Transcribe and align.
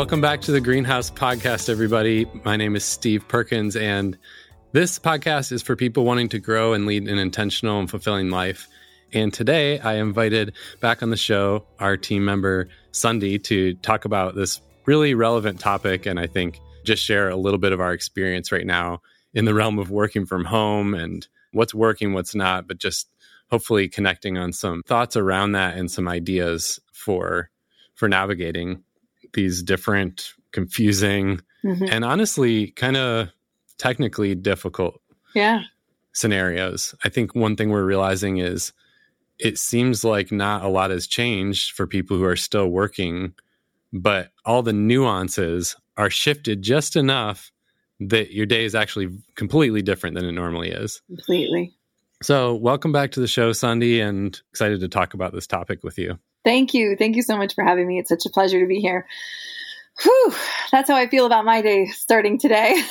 Welcome 0.00 0.22
back 0.22 0.40
to 0.40 0.50
the 0.50 0.62
Greenhouse 0.62 1.10
Podcast, 1.10 1.68
everybody. 1.68 2.26
My 2.42 2.56
name 2.56 2.74
is 2.74 2.86
Steve 2.86 3.28
Perkins, 3.28 3.76
and 3.76 4.16
this 4.72 4.98
podcast 4.98 5.52
is 5.52 5.62
for 5.62 5.76
people 5.76 6.06
wanting 6.06 6.30
to 6.30 6.38
grow 6.38 6.72
and 6.72 6.86
lead 6.86 7.06
an 7.06 7.18
intentional 7.18 7.78
and 7.78 7.88
fulfilling 7.88 8.30
life. 8.30 8.66
And 9.12 9.30
today 9.30 9.78
I 9.78 9.96
invited 9.96 10.54
back 10.80 11.02
on 11.02 11.10
the 11.10 11.18
show 11.18 11.66
our 11.80 11.98
team 11.98 12.24
member, 12.24 12.68
Sundie, 12.92 13.44
to 13.44 13.74
talk 13.74 14.06
about 14.06 14.34
this 14.34 14.62
really 14.86 15.12
relevant 15.12 15.60
topic. 15.60 16.06
And 16.06 16.18
I 16.18 16.26
think 16.26 16.60
just 16.82 17.04
share 17.04 17.28
a 17.28 17.36
little 17.36 17.58
bit 17.58 17.74
of 17.74 17.80
our 17.82 17.92
experience 17.92 18.50
right 18.50 18.66
now 18.66 19.02
in 19.34 19.44
the 19.44 19.52
realm 19.52 19.78
of 19.78 19.90
working 19.90 20.24
from 20.24 20.46
home 20.46 20.94
and 20.94 21.28
what's 21.52 21.74
working, 21.74 22.14
what's 22.14 22.34
not, 22.34 22.66
but 22.66 22.78
just 22.78 23.06
hopefully 23.50 23.86
connecting 23.86 24.38
on 24.38 24.54
some 24.54 24.82
thoughts 24.82 25.14
around 25.14 25.52
that 25.52 25.76
and 25.76 25.90
some 25.90 26.08
ideas 26.08 26.80
for 26.90 27.50
for 27.94 28.08
navigating 28.08 28.82
these 29.32 29.62
different 29.62 30.34
confusing 30.52 31.40
mm-hmm. 31.64 31.84
and 31.90 32.04
honestly 32.04 32.68
kind 32.72 32.96
of 32.96 33.28
technically 33.78 34.34
difficult 34.34 35.00
yeah. 35.34 35.62
scenarios. 36.12 36.94
I 37.04 37.08
think 37.08 37.34
one 37.34 37.56
thing 37.56 37.70
we're 37.70 37.84
realizing 37.84 38.38
is 38.38 38.72
it 39.38 39.58
seems 39.58 40.04
like 40.04 40.30
not 40.30 40.64
a 40.64 40.68
lot 40.68 40.90
has 40.90 41.06
changed 41.06 41.72
for 41.72 41.86
people 41.86 42.16
who 42.16 42.24
are 42.24 42.36
still 42.36 42.68
working 42.68 43.34
but 43.92 44.30
all 44.44 44.62
the 44.62 44.72
nuances 44.72 45.76
are 45.96 46.10
shifted 46.10 46.62
just 46.62 46.96
enough 46.96 47.50
that 47.98 48.32
your 48.32 48.46
day 48.46 48.64
is 48.64 48.74
actually 48.74 49.08
completely 49.34 49.82
different 49.82 50.14
than 50.16 50.24
it 50.24 50.32
normally 50.32 50.70
is. 50.70 51.02
Completely. 51.08 51.74
So 52.22 52.54
welcome 52.54 52.92
back 52.92 53.12
to 53.12 53.20
the 53.20 53.26
show 53.26 53.50
Sundie 53.50 54.00
and 54.00 54.40
excited 54.50 54.80
to 54.80 54.88
talk 54.88 55.14
about 55.14 55.32
this 55.32 55.46
topic 55.46 55.82
with 55.82 55.98
you 55.98 56.18
Thank 56.44 56.74
you. 56.74 56.96
Thank 56.96 57.16
you 57.16 57.22
so 57.22 57.36
much 57.36 57.54
for 57.54 57.64
having 57.64 57.86
me. 57.86 57.98
It's 57.98 58.08
such 58.08 58.26
a 58.26 58.30
pleasure 58.30 58.60
to 58.60 58.66
be 58.66 58.80
here. 58.80 59.06
Whew, 60.02 60.34
that's 60.72 60.88
how 60.88 60.96
I 60.96 61.08
feel 61.08 61.26
about 61.26 61.44
my 61.44 61.60
day 61.60 61.86
starting 61.86 62.38
today. 62.38 62.82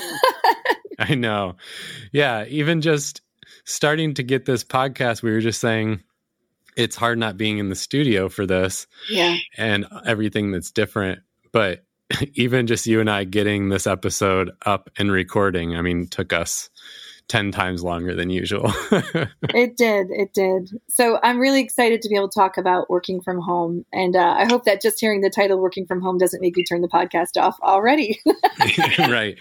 I 0.99 1.15
know. 1.15 1.55
Yeah, 2.11 2.45
even 2.45 2.81
just 2.81 3.21
starting 3.65 4.13
to 4.15 4.23
get 4.23 4.45
this 4.45 4.63
podcast, 4.63 5.23
we 5.23 5.31
were 5.31 5.39
just 5.39 5.61
saying 5.61 6.03
it's 6.75 6.95
hard 6.95 7.17
not 7.17 7.37
being 7.37 7.57
in 7.57 7.69
the 7.69 7.75
studio 7.75 8.29
for 8.29 8.45
this. 8.45 8.85
Yeah. 9.09 9.37
And 9.57 9.87
everything 10.05 10.51
that's 10.51 10.71
different. 10.71 11.21
But 11.51 11.83
even 12.33 12.67
just 12.67 12.85
you 12.85 12.99
and 12.99 13.09
I 13.09 13.23
getting 13.23 13.69
this 13.69 13.87
episode 13.87 14.51
up 14.65 14.89
and 14.97 15.11
recording, 15.11 15.75
I 15.75 15.81
mean, 15.81 16.07
took 16.07 16.33
us 16.33 16.69
10 17.29 17.51
times 17.51 17.83
longer 17.83 18.15
than 18.15 18.29
usual. 18.29 18.73
it 18.91 19.77
did. 19.77 20.07
It 20.09 20.33
did. 20.33 20.71
So 20.89 21.19
I'm 21.23 21.39
really 21.39 21.61
excited 21.61 22.01
to 22.01 22.09
be 22.09 22.15
able 22.15 22.27
to 22.27 22.37
talk 22.37 22.57
about 22.57 22.89
working 22.89 23.21
from 23.21 23.39
home. 23.39 23.85
And 23.93 24.15
uh, 24.15 24.35
I 24.37 24.45
hope 24.45 24.65
that 24.65 24.81
just 24.81 24.99
hearing 24.99 25.21
the 25.21 25.29
title 25.29 25.59
Working 25.59 25.85
from 25.85 26.01
Home 26.01 26.17
doesn't 26.17 26.41
make 26.41 26.57
you 26.57 26.63
turn 26.63 26.81
the 26.81 26.87
podcast 26.87 27.39
off 27.39 27.57
already. 27.61 28.19
right. 28.99 29.37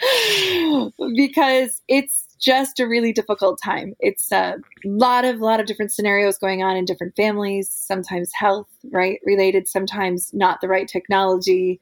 because 1.16 1.80
it's 1.88 2.26
just 2.38 2.78
a 2.78 2.86
really 2.86 3.12
difficult 3.12 3.58
time. 3.62 3.94
It's 3.98 4.30
a 4.30 4.56
lot 4.84 5.24
of 5.24 5.40
lot 5.40 5.58
of 5.58 5.66
different 5.66 5.90
scenarios 5.90 6.38
going 6.38 6.62
on 6.62 6.76
in 6.76 6.84
different 6.84 7.16
families, 7.16 7.70
sometimes 7.70 8.30
health, 8.32 8.68
right, 8.92 9.18
related, 9.24 9.66
sometimes 9.66 10.30
not 10.32 10.60
the 10.60 10.68
right 10.68 10.86
technology, 10.86 11.80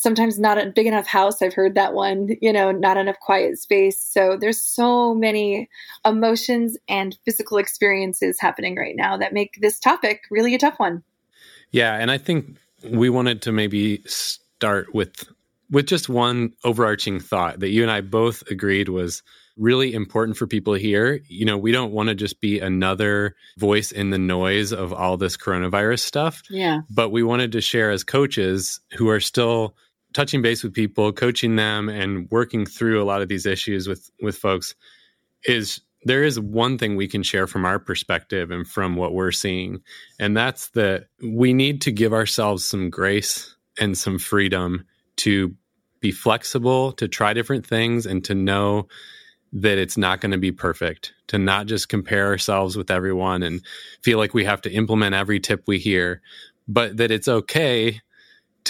sometimes 0.00 0.38
not 0.38 0.58
a 0.58 0.70
big 0.70 0.86
enough 0.86 1.06
house. 1.06 1.42
I've 1.42 1.54
heard 1.54 1.74
that 1.74 1.92
one, 1.92 2.30
you 2.40 2.52
know, 2.52 2.72
not 2.72 2.96
enough 2.96 3.18
quiet 3.20 3.58
space. 3.58 3.98
So 3.98 4.36
there's 4.40 4.60
so 4.60 5.14
many 5.14 5.68
emotions 6.04 6.76
and 6.88 7.16
physical 7.24 7.58
experiences 7.58 8.40
happening 8.40 8.76
right 8.76 8.96
now 8.96 9.16
that 9.18 9.32
make 9.32 9.58
this 9.60 9.78
topic 9.78 10.22
really 10.30 10.54
a 10.54 10.58
tough 10.58 10.78
one. 10.78 11.02
Yeah, 11.70 11.94
and 11.94 12.10
I 12.10 12.18
think 12.18 12.56
we 12.82 13.10
wanted 13.10 13.42
to 13.42 13.52
maybe 13.52 14.02
start 14.06 14.94
with 14.94 15.24
with 15.70 15.86
just 15.86 16.08
one 16.08 16.52
overarching 16.64 17.20
thought 17.20 17.60
that 17.60 17.68
you 17.68 17.82
and 17.82 17.90
I 17.90 18.00
both 18.00 18.42
agreed 18.50 18.88
was 18.88 19.22
really 19.56 19.92
important 19.92 20.36
for 20.36 20.46
people 20.46 20.74
here. 20.74 21.20
You 21.28 21.44
know, 21.44 21.58
we 21.58 21.70
don't 21.70 21.92
want 21.92 22.08
to 22.08 22.14
just 22.14 22.40
be 22.40 22.58
another 22.58 23.36
voice 23.58 23.92
in 23.92 24.10
the 24.10 24.18
noise 24.18 24.72
of 24.72 24.92
all 24.92 25.16
this 25.16 25.36
coronavirus 25.36 26.00
stuff. 26.00 26.42
Yeah. 26.50 26.80
But 26.90 27.10
we 27.10 27.22
wanted 27.22 27.52
to 27.52 27.60
share 27.60 27.90
as 27.90 28.02
coaches 28.02 28.80
who 28.96 29.08
are 29.10 29.20
still 29.20 29.76
touching 30.12 30.42
base 30.42 30.62
with 30.62 30.74
people, 30.74 31.12
coaching 31.12 31.56
them, 31.56 31.88
and 31.88 32.30
working 32.30 32.66
through 32.66 33.02
a 33.02 33.04
lot 33.04 33.22
of 33.22 33.28
these 33.28 33.46
issues 33.46 33.88
with 33.88 34.10
with 34.20 34.36
folks 34.36 34.74
is 35.44 35.80
there 36.04 36.24
is 36.24 36.40
one 36.40 36.78
thing 36.78 36.96
we 36.96 37.08
can 37.08 37.22
share 37.22 37.46
from 37.46 37.64
our 37.64 37.78
perspective 37.78 38.50
and 38.50 38.66
from 38.66 38.96
what 38.96 39.12
we're 39.12 39.32
seeing, 39.32 39.80
and 40.18 40.36
that's 40.36 40.70
that 40.70 41.06
we 41.22 41.52
need 41.52 41.82
to 41.82 41.92
give 41.92 42.12
ourselves 42.12 42.64
some 42.64 42.90
grace 42.90 43.54
and 43.78 43.96
some 43.96 44.18
freedom 44.18 44.84
to 45.16 45.54
be 46.00 46.10
flexible, 46.10 46.92
to 46.92 47.06
try 47.06 47.32
different 47.34 47.66
things, 47.66 48.06
and 48.06 48.24
to 48.24 48.34
know 48.34 48.88
that 49.52 49.78
it's 49.78 49.96
not 49.96 50.20
going 50.20 50.30
to 50.30 50.38
be 50.38 50.52
perfect, 50.52 51.12
to 51.26 51.38
not 51.38 51.66
just 51.66 51.88
compare 51.88 52.26
ourselves 52.28 52.76
with 52.76 52.90
everyone 52.90 53.42
and 53.42 53.62
feel 54.02 54.16
like 54.16 54.32
we 54.32 54.44
have 54.44 54.62
to 54.62 54.70
implement 54.70 55.14
every 55.14 55.40
tip 55.40 55.64
we 55.66 55.78
hear, 55.78 56.22
but 56.68 56.96
that 56.96 57.10
it's 57.10 57.28
okay 57.28 58.00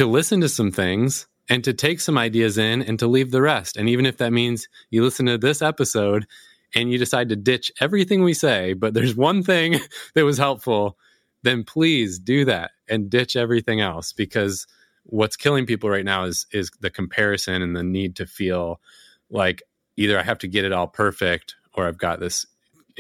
to 0.01 0.07
listen 0.07 0.41
to 0.41 0.49
some 0.49 0.71
things 0.71 1.27
and 1.51 1.63
to 1.63 1.75
take 1.75 2.01
some 2.01 2.17
ideas 2.17 2.57
in 2.57 2.81
and 2.81 2.99
to 2.99 3.07
leave 3.07 3.31
the 3.31 3.43
rest. 3.43 3.77
And 3.77 3.87
even 3.87 4.07
if 4.07 4.17
that 4.17 4.33
means 4.33 4.67
you 4.89 5.05
listen 5.05 5.27
to 5.27 5.37
this 5.37 5.61
episode 5.61 6.27
and 6.75 6.91
you 6.91 6.97
decide 6.97 7.29
to 7.29 7.37
ditch 7.37 7.71
everything 7.83 8.25
we 8.25 8.33
say, 8.33 8.73
but 8.73 8.95
there's 8.95 9.15
one 9.15 9.43
thing 9.43 9.79
that 10.15 10.25
was 10.25 10.39
helpful, 10.39 10.97
then 11.43 11.65
please 11.65 12.19
do 12.19 12.47
that 12.47 12.71
and 12.89 13.11
ditch 13.11 13.37
everything 13.37 13.83
else 13.83 14.15
because 14.15 14.67
what's 15.03 15.37
killing 15.37 15.67
people 15.67 15.91
right 15.91 16.07
now 16.07 16.25
is 16.25 16.47
is 16.51 16.71
the 16.81 16.89
comparison 16.89 17.61
and 17.61 17.77
the 17.77 17.83
need 17.83 18.17
to 18.17 18.25
feel 18.25 18.81
like 19.29 19.63
either 19.99 20.19
I 20.19 20.23
have 20.23 20.39
to 20.39 20.49
get 20.49 20.65
it 20.65 20.73
all 20.73 20.87
perfect 20.87 21.57
or 21.75 21.87
I've 21.87 21.99
got 21.99 22.21
this 22.21 22.47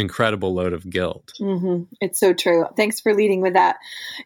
incredible 0.00 0.55
load 0.55 0.72
of 0.72 0.88
guilt. 0.88 1.33
Mm-hmm. 1.41 1.84
It's 2.00 2.19
so 2.19 2.33
true. 2.33 2.66
Thanks 2.77 3.00
for 3.00 3.15
leading 3.15 3.41
with 3.41 3.55
that. 3.55 3.77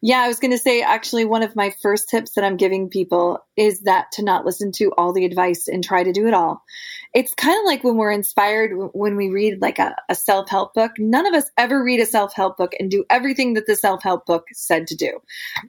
Yeah, 0.01 0.21
I 0.21 0.29
was 0.29 0.41
going 0.41 0.53
to 0.53 0.59
say 0.59 0.83
actually, 0.83 1.25
one 1.25 1.43
of 1.43 1.55
my 1.55 1.75
first 1.83 2.09
tips 2.09 2.33
that 2.33 2.45
I'm 2.45 2.57
giving 2.57 2.89
people 2.89 3.39
is 3.57 3.83
that 3.83 4.13
to 4.13 4.25
not 4.25 4.45
listen 4.47 4.73
to 4.73 4.93
all 4.97 5.13
the 5.13 5.25
advice 5.25 5.69
and 5.69 5.85
try 5.85 6.03
to 6.03 6.13
do 6.13 6.27
it 6.27 6.35
all. 6.35 6.63
It's 7.15 7.33
kind 7.35 7.57
of 7.57 7.65
like 7.65 7.85
when 7.85 7.97
we're 7.97 8.11
inspired 8.11 8.73
when 8.93 9.15
we 9.15 9.31
read 9.31 9.63
like 9.63 9.79
a, 9.79 9.95
a 10.09 10.17
self 10.17 10.49
help 10.49 10.75
book. 10.75 10.93
None 10.99 11.27
of 11.27 11.35
us 11.35 11.49
ever 11.57 11.83
read 11.83 12.01
a 12.01 12.07
self 12.07 12.35
help 12.35 12.57
book 12.57 12.75
and 12.81 12.91
do 12.91 13.05
everything 13.09 13.55
that 13.55 13.67
the 13.67 13.77
self 13.77 14.03
help 14.03 14.27
book 14.27 14.49
said 14.53 14.89
to 14.89 14.97
do. 14.97 15.23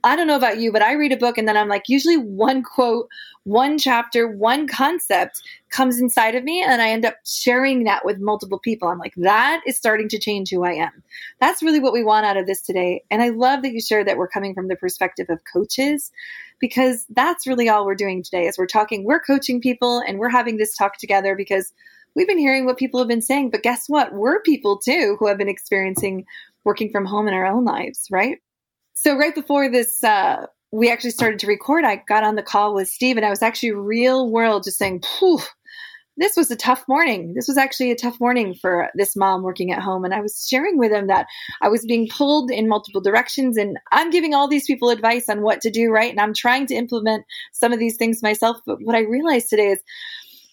I 0.03 0.15
don't 0.15 0.27
know 0.27 0.35
about 0.35 0.57
you, 0.57 0.71
but 0.71 0.81
I 0.81 0.93
read 0.93 1.11
a 1.11 1.17
book 1.17 1.37
and 1.37 1.47
then 1.47 1.55
I'm 1.55 1.69
like, 1.69 1.87
usually 1.87 2.17
one 2.17 2.63
quote, 2.63 3.07
one 3.43 3.77
chapter, 3.77 4.27
one 4.27 4.67
concept 4.67 5.43
comes 5.69 5.99
inside 5.99 6.33
of 6.33 6.43
me 6.43 6.63
and 6.63 6.81
I 6.81 6.89
end 6.89 7.05
up 7.05 7.17
sharing 7.23 7.83
that 7.83 8.03
with 8.03 8.17
multiple 8.17 8.57
people. 8.57 8.87
I'm 8.87 8.97
like, 8.97 9.13
that 9.17 9.61
is 9.67 9.77
starting 9.77 10.09
to 10.09 10.19
change 10.19 10.49
who 10.49 10.63
I 10.63 10.73
am. 10.73 11.03
That's 11.39 11.61
really 11.61 11.79
what 11.79 11.93
we 11.93 12.03
want 12.03 12.25
out 12.25 12.37
of 12.37 12.47
this 12.47 12.61
today. 12.61 13.03
And 13.11 13.21
I 13.21 13.29
love 13.29 13.61
that 13.61 13.71
you 13.71 13.81
shared 13.81 14.07
that 14.07 14.17
we're 14.17 14.27
coming 14.27 14.55
from 14.55 14.67
the 14.67 14.75
perspective 14.75 15.27
of 15.29 15.39
coaches 15.51 16.11
because 16.59 17.05
that's 17.09 17.47
really 17.47 17.69
all 17.69 17.85
we're 17.85 17.95
doing 17.95 18.23
today 18.23 18.45
is 18.45 18.57
we're 18.57 18.65
talking, 18.65 19.03
we're 19.03 19.19
coaching 19.19 19.61
people 19.61 20.01
and 20.07 20.19
we're 20.19 20.29
having 20.29 20.57
this 20.57 20.75
talk 20.75 20.97
together 20.97 21.35
because 21.35 21.71
we've 22.15 22.27
been 22.27 22.37
hearing 22.37 22.65
what 22.65 22.77
people 22.77 22.99
have 22.99 23.07
been 23.07 23.21
saying. 23.21 23.51
But 23.51 23.63
guess 23.63 23.87
what? 23.87 24.13
We're 24.13 24.41
people 24.41 24.77
too 24.77 25.17
who 25.19 25.27
have 25.27 25.37
been 25.37 25.49
experiencing 25.49 26.25
working 26.63 26.91
from 26.91 27.05
home 27.05 27.27
in 27.27 27.33
our 27.33 27.45
own 27.45 27.65
lives, 27.65 28.07
right? 28.09 28.37
So 28.95 29.17
right 29.17 29.35
before 29.35 29.69
this, 29.69 30.03
uh, 30.03 30.47
we 30.71 30.91
actually 30.91 31.11
started 31.11 31.39
to 31.39 31.47
record, 31.47 31.85
I 31.85 32.03
got 32.07 32.23
on 32.23 32.35
the 32.35 32.43
call 32.43 32.73
with 32.73 32.89
Steve 32.89 33.17
and 33.17 33.25
I 33.25 33.29
was 33.29 33.41
actually 33.41 33.71
real 33.71 34.29
world 34.29 34.63
just 34.63 34.77
saying, 34.77 35.03
this 36.17 36.37
was 36.37 36.49
a 36.49 36.55
tough 36.55 36.85
morning. 36.87 37.33
This 37.33 37.47
was 37.47 37.57
actually 37.57 37.91
a 37.91 37.95
tough 37.95 38.19
morning 38.19 38.55
for 38.55 38.89
this 38.95 39.15
mom 39.15 39.43
working 39.43 39.71
at 39.71 39.81
home. 39.81 40.05
And 40.05 40.13
I 40.13 40.21
was 40.21 40.47
sharing 40.47 40.77
with 40.77 40.91
him 40.91 41.07
that 41.07 41.27
I 41.61 41.67
was 41.67 41.85
being 41.85 42.07
pulled 42.07 42.51
in 42.51 42.69
multiple 42.69 43.01
directions 43.01 43.57
and 43.57 43.77
I'm 43.91 44.09
giving 44.09 44.33
all 44.33 44.47
these 44.47 44.65
people 44.65 44.89
advice 44.89 45.27
on 45.27 45.41
what 45.41 45.61
to 45.61 45.69
do, 45.69 45.89
right? 45.89 46.11
And 46.11 46.19
I'm 46.19 46.33
trying 46.33 46.67
to 46.67 46.75
implement 46.75 47.25
some 47.51 47.73
of 47.73 47.79
these 47.79 47.97
things 47.97 48.23
myself. 48.23 48.57
But 48.65 48.81
what 48.81 48.95
I 48.95 49.01
realized 49.01 49.49
today 49.49 49.71
is 49.71 49.79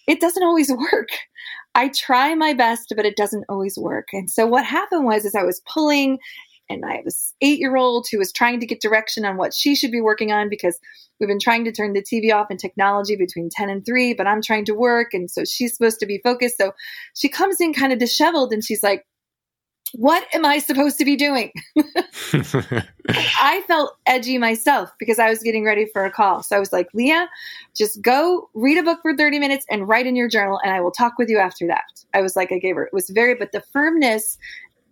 it 0.07 0.19
doesn't 0.19 0.43
always 0.43 0.69
work. 0.91 1.09
I 1.75 1.87
try 1.89 2.35
my 2.35 2.53
best, 2.53 2.93
but 2.95 3.05
it 3.05 3.15
doesn't 3.15 3.45
always 3.49 3.77
work. 3.77 4.09
And 4.13 4.29
so 4.29 4.45
what 4.45 4.65
happened 4.65 5.05
was 5.05 5.25
is 5.25 5.33
I 5.33 5.43
was 5.43 5.61
pulling 5.61 6.19
and 6.69 6.85
I 6.85 6.95
have 6.95 7.05
this 7.05 7.33
eight 7.41 7.59
year 7.59 7.75
old 7.75 8.07
who 8.11 8.19
is 8.19 8.31
trying 8.31 8.59
to 8.59 8.65
get 8.65 8.81
direction 8.81 9.25
on 9.25 9.37
what 9.37 9.53
she 9.53 9.75
should 9.75 9.91
be 9.91 10.01
working 10.01 10.31
on 10.31 10.49
because 10.49 10.79
we've 11.19 11.27
been 11.27 11.39
trying 11.39 11.65
to 11.65 11.71
turn 11.71 11.93
the 11.93 12.01
TV 12.01 12.33
off 12.33 12.47
and 12.49 12.59
technology 12.59 13.15
between 13.15 13.49
10 13.49 13.69
and 13.69 13.85
3, 13.85 14.13
but 14.13 14.27
I'm 14.27 14.41
trying 14.41 14.65
to 14.65 14.73
work. 14.73 15.13
And 15.13 15.29
so 15.29 15.43
she's 15.45 15.75
supposed 15.75 15.99
to 15.99 16.05
be 16.05 16.19
focused. 16.23 16.57
So 16.57 16.73
she 17.13 17.29
comes 17.29 17.59
in 17.61 17.73
kind 17.73 17.93
of 17.93 17.99
disheveled 17.99 18.53
and 18.53 18.63
she's 18.63 18.83
like, 18.83 19.05
what 19.93 20.25
am 20.33 20.45
I 20.45 20.57
supposed 20.57 20.97
to 20.97 21.05
be 21.05 21.15
doing? 21.15 21.51
I 23.09 23.63
felt 23.67 23.95
edgy 24.05 24.37
myself 24.37 24.91
because 24.97 25.19
I 25.19 25.29
was 25.29 25.43
getting 25.43 25.65
ready 25.65 25.85
for 25.85 26.03
a 26.03 26.11
call. 26.11 26.41
So 26.41 26.55
I 26.55 26.59
was 26.59 26.73
like, 26.73 26.87
Leah, 26.93 27.29
just 27.75 28.01
go 28.01 28.49
read 28.53 28.77
a 28.77 28.83
book 28.83 28.99
for 29.01 29.15
30 29.15 29.39
minutes 29.39 29.65
and 29.69 29.87
write 29.87 30.07
in 30.07 30.15
your 30.15 30.27
journal, 30.27 30.59
and 30.63 30.73
I 30.73 30.81
will 30.81 30.91
talk 30.91 31.17
with 31.17 31.29
you 31.29 31.37
after 31.37 31.67
that. 31.67 31.83
I 32.13 32.21
was 32.21 32.35
like, 32.35 32.51
I 32.51 32.57
gave 32.57 32.75
her, 32.75 32.85
it 32.85 32.93
was 32.93 33.09
very, 33.09 33.35
but 33.35 33.51
the 33.51 33.61
firmness 33.71 34.37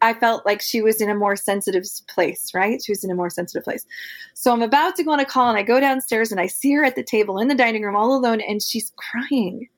I 0.02 0.14
felt 0.14 0.46
like 0.46 0.62
she 0.62 0.82
was 0.82 1.02
in 1.02 1.10
a 1.10 1.16
more 1.16 1.36
sensitive 1.36 1.86
place, 2.08 2.54
right? 2.54 2.82
She 2.84 2.92
was 2.92 3.04
in 3.04 3.12
a 3.12 3.16
more 3.16 3.30
sensitive 3.30 3.64
place. 3.64 3.86
So 4.34 4.52
I'm 4.52 4.62
about 4.62 4.96
to 4.96 5.04
go 5.04 5.12
on 5.12 5.20
a 5.20 5.26
call 5.26 5.50
and 5.50 5.58
I 5.58 5.64
go 5.64 5.80
downstairs 5.80 6.32
and 6.32 6.42
I 6.42 6.48
see 6.48 6.74
her 6.74 6.84
at 6.84 6.96
the 6.96 7.04
table 7.04 7.38
in 7.38 7.48
the 7.48 7.56
dining 7.56 7.84
room 7.84 7.96
all 7.96 8.16
alone 8.16 8.42
and 8.42 8.62
she's 8.62 8.92
crying. 8.96 9.70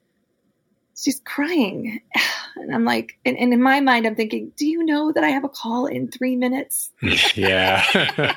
She's 0.95 1.21
crying. 1.25 2.01
And 2.55 2.73
I'm 2.73 2.85
like, 2.85 3.17
and, 3.25 3.35
and 3.39 3.51
in 3.51 3.63
my 3.63 3.79
mind, 3.79 4.05
I'm 4.05 4.15
thinking, 4.15 4.51
do 4.55 4.67
you 4.67 4.85
know 4.85 5.11
that 5.11 5.23
I 5.23 5.29
have 5.29 5.43
a 5.43 5.49
call 5.49 5.87
in 5.87 6.07
three 6.07 6.35
minutes? 6.35 6.91
yeah. 7.33 7.83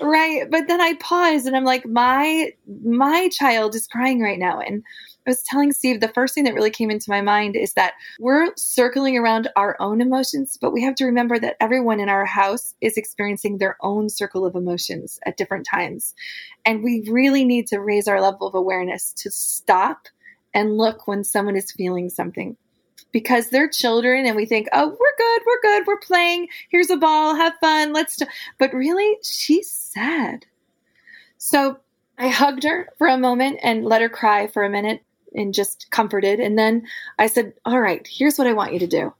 right. 0.00 0.50
But 0.50 0.66
then 0.66 0.80
I 0.80 0.94
pause 0.94 1.46
and 1.46 1.56
I'm 1.56 1.64
like, 1.64 1.86
my, 1.86 2.50
my 2.84 3.28
child 3.28 3.76
is 3.76 3.86
crying 3.86 4.20
right 4.20 4.38
now. 4.38 4.58
And 4.58 4.82
I 5.26 5.30
was 5.30 5.42
telling 5.42 5.72
Steve, 5.72 6.00
the 6.00 6.08
first 6.08 6.34
thing 6.34 6.44
that 6.44 6.54
really 6.54 6.70
came 6.70 6.90
into 6.90 7.10
my 7.10 7.22
mind 7.22 7.56
is 7.56 7.72
that 7.74 7.94
we're 8.20 8.52
circling 8.56 9.16
around 9.16 9.48
our 9.56 9.74
own 9.80 10.02
emotions, 10.02 10.58
but 10.60 10.72
we 10.72 10.82
have 10.82 10.94
to 10.96 11.06
remember 11.06 11.38
that 11.38 11.56
everyone 11.60 11.98
in 11.98 12.10
our 12.10 12.26
house 12.26 12.74
is 12.82 12.98
experiencing 12.98 13.56
their 13.56 13.78
own 13.80 14.10
circle 14.10 14.44
of 14.44 14.54
emotions 14.54 15.18
at 15.24 15.38
different 15.38 15.66
times. 15.70 16.14
And 16.66 16.84
we 16.84 17.08
really 17.08 17.44
need 17.44 17.66
to 17.68 17.78
raise 17.78 18.06
our 18.06 18.20
level 18.20 18.46
of 18.46 18.54
awareness 18.54 19.14
to 19.14 19.30
stop 19.30 20.08
and 20.52 20.76
look 20.76 21.08
when 21.08 21.24
someone 21.24 21.56
is 21.56 21.72
feeling 21.72 22.10
something 22.10 22.56
because 23.10 23.48
they're 23.48 23.68
children 23.68 24.26
and 24.26 24.36
we 24.36 24.44
think, 24.44 24.68
oh, 24.72 24.88
we're 24.88 25.16
good, 25.16 25.42
we're 25.46 25.60
good, 25.62 25.86
we're 25.86 25.98
playing. 26.00 26.48
Here's 26.68 26.90
a 26.90 26.96
ball, 26.96 27.34
have 27.34 27.54
fun, 27.60 27.92
let's. 27.92 28.16
T-. 28.16 28.26
But 28.58 28.74
really, 28.74 29.16
she's 29.22 29.70
sad. 29.70 30.44
So 31.38 31.78
I 32.18 32.28
hugged 32.28 32.64
her 32.64 32.88
for 32.98 33.06
a 33.06 33.16
moment 33.16 33.60
and 33.62 33.84
let 33.84 34.02
her 34.02 34.08
cry 34.08 34.48
for 34.48 34.64
a 34.64 34.70
minute 34.70 35.02
and 35.34 35.54
just 35.54 35.90
comforted. 35.90 36.40
And 36.40 36.58
then 36.58 36.86
I 37.18 37.26
said, 37.26 37.54
all 37.64 37.80
right, 37.80 38.06
here's 38.10 38.38
what 38.38 38.46
I 38.46 38.52
want 38.52 38.72
you 38.72 38.78
to 38.80 38.86
do. 38.86 39.12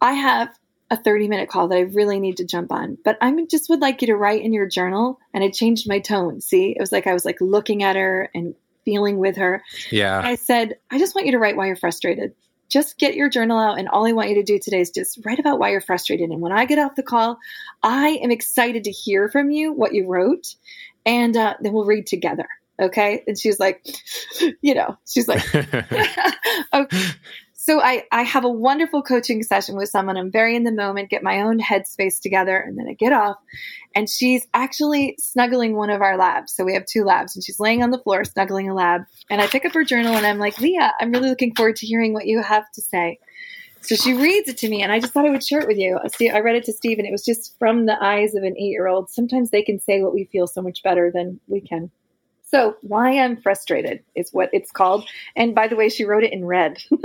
I 0.00 0.12
have 0.12 0.56
a 0.90 0.96
30 0.96 1.28
minute 1.28 1.48
call 1.48 1.68
that 1.68 1.76
I 1.76 1.80
really 1.80 2.20
need 2.20 2.36
to 2.38 2.44
jump 2.44 2.70
on, 2.72 2.98
but 3.04 3.16
I 3.20 3.34
just 3.50 3.70
would 3.70 3.80
like 3.80 4.02
you 4.02 4.06
to 4.08 4.16
write 4.16 4.42
in 4.42 4.52
your 4.52 4.66
journal. 4.66 5.18
And 5.32 5.42
I 5.42 5.50
changed 5.50 5.88
my 5.88 6.00
tone. 6.00 6.40
See, 6.40 6.72
it 6.72 6.80
was 6.80 6.92
like 6.92 7.06
I 7.06 7.14
was 7.14 7.24
like 7.24 7.40
looking 7.40 7.82
at 7.82 7.96
her 7.96 8.30
and 8.34 8.54
feeling 8.84 9.18
with 9.18 9.36
her. 9.36 9.62
Yeah. 9.90 10.20
I 10.22 10.34
said, 10.34 10.76
I 10.90 10.98
just 10.98 11.14
want 11.14 11.26
you 11.26 11.32
to 11.32 11.38
write 11.38 11.56
why 11.56 11.66
you're 11.66 11.76
frustrated 11.76 12.34
just 12.72 12.96
get 12.96 13.14
your 13.14 13.28
journal 13.28 13.58
out 13.58 13.78
and 13.78 13.86
all 13.88 14.06
I 14.06 14.12
want 14.12 14.30
you 14.30 14.34
to 14.36 14.42
do 14.42 14.58
today 14.58 14.80
is 14.80 14.90
just 14.90 15.18
write 15.26 15.38
about 15.38 15.58
why 15.58 15.70
you're 15.70 15.82
frustrated. 15.82 16.30
And 16.30 16.40
when 16.40 16.52
I 16.52 16.64
get 16.64 16.78
off 16.78 16.94
the 16.94 17.02
call, 17.02 17.38
I 17.82 18.18
am 18.22 18.30
excited 18.30 18.84
to 18.84 18.90
hear 18.90 19.28
from 19.28 19.50
you 19.50 19.72
what 19.72 19.92
you 19.92 20.06
wrote 20.06 20.54
and 21.04 21.36
uh, 21.36 21.54
then 21.60 21.74
we'll 21.74 21.84
read 21.84 22.06
together. 22.06 22.48
Okay. 22.82 23.22
And 23.26 23.38
she's 23.38 23.60
like, 23.60 23.86
you 24.60 24.74
know, 24.74 24.98
she's 25.06 25.28
like, 25.28 25.42
okay. 26.74 26.98
So 27.54 27.80
I, 27.80 28.02
I 28.10 28.22
have 28.22 28.44
a 28.44 28.50
wonderful 28.50 29.02
coaching 29.02 29.44
session 29.44 29.76
with 29.76 29.88
someone. 29.88 30.16
I'm 30.16 30.32
very 30.32 30.56
in 30.56 30.64
the 30.64 30.72
moment, 30.72 31.10
get 31.10 31.22
my 31.22 31.42
own 31.42 31.60
headspace 31.60 32.20
together, 32.20 32.56
and 32.56 32.76
then 32.76 32.88
I 32.88 32.94
get 32.94 33.12
off. 33.12 33.36
And 33.94 34.10
she's 34.10 34.48
actually 34.52 35.14
snuggling 35.20 35.76
one 35.76 35.88
of 35.88 36.02
our 36.02 36.16
labs. 36.16 36.52
So 36.52 36.64
we 36.64 36.74
have 36.74 36.86
two 36.86 37.04
labs, 37.04 37.36
and 37.36 37.44
she's 37.44 37.60
laying 37.60 37.84
on 37.84 37.92
the 37.92 38.00
floor 38.00 38.24
snuggling 38.24 38.68
a 38.68 38.74
lab. 38.74 39.02
And 39.30 39.40
I 39.40 39.46
pick 39.46 39.64
up 39.64 39.74
her 39.74 39.84
journal 39.84 40.16
and 40.16 40.26
I'm 40.26 40.38
like, 40.38 40.58
Leah, 40.58 40.92
I'm 41.00 41.12
really 41.12 41.28
looking 41.28 41.54
forward 41.54 41.76
to 41.76 41.86
hearing 41.86 42.12
what 42.14 42.26
you 42.26 42.42
have 42.42 42.68
to 42.72 42.82
say. 42.82 43.20
So 43.82 43.94
she 43.94 44.14
reads 44.14 44.48
it 44.48 44.58
to 44.58 44.68
me, 44.68 44.82
and 44.82 44.90
I 44.90 44.98
just 44.98 45.12
thought 45.12 45.26
I 45.26 45.30
would 45.30 45.44
share 45.44 45.60
it 45.60 45.68
with 45.68 45.78
you. 45.78 46.00
See, 46.16 46.30
I 46.30 46.40
read 46.40 46.56
it 46.56 46.64
to 46.64 46.72
Steve, 46.72 46.98
and 46.98 47.06
it 47.06 47.12
was 47.12 47.24
just 47.24 47.56
from 47.60 47.86
the 47.86 47.96
eyes 48.02 48.34
of 48.34 48.42
an 48.42 48.56
eight 48.56 48.70
year 48.70 48.88
old. 48.88 49.08
Sometimes 49.08 49.50
they 49.50 49.62
can 49.62 49.78
say 49.78 50.02
what 50.02 50.14
we 50.14 50.24
feel 50.24 50.48
so 50.48 50.62
much 50.62 50.82
better 50.82 51.12
than 51.12 51.38
we 51.46 51.60
can. 51.60 51.92
So, 52.52 52.76
Why 52.82 53.18
I'm 53.18 53.40
Frustrated 53.40 54.04
is 54.14 54.30
what 54.30 54.50
it's 54.52 54.70
called. 54.70 55.08
And 55.36 55.54
by 55.54 55.68
the 55.68 55.76
way, 55.76 55.88
she 55.88 56.04
wrote 56.04 56.22
it 56.22 56.34
in 56.34 56.44
red. 56.44 56.76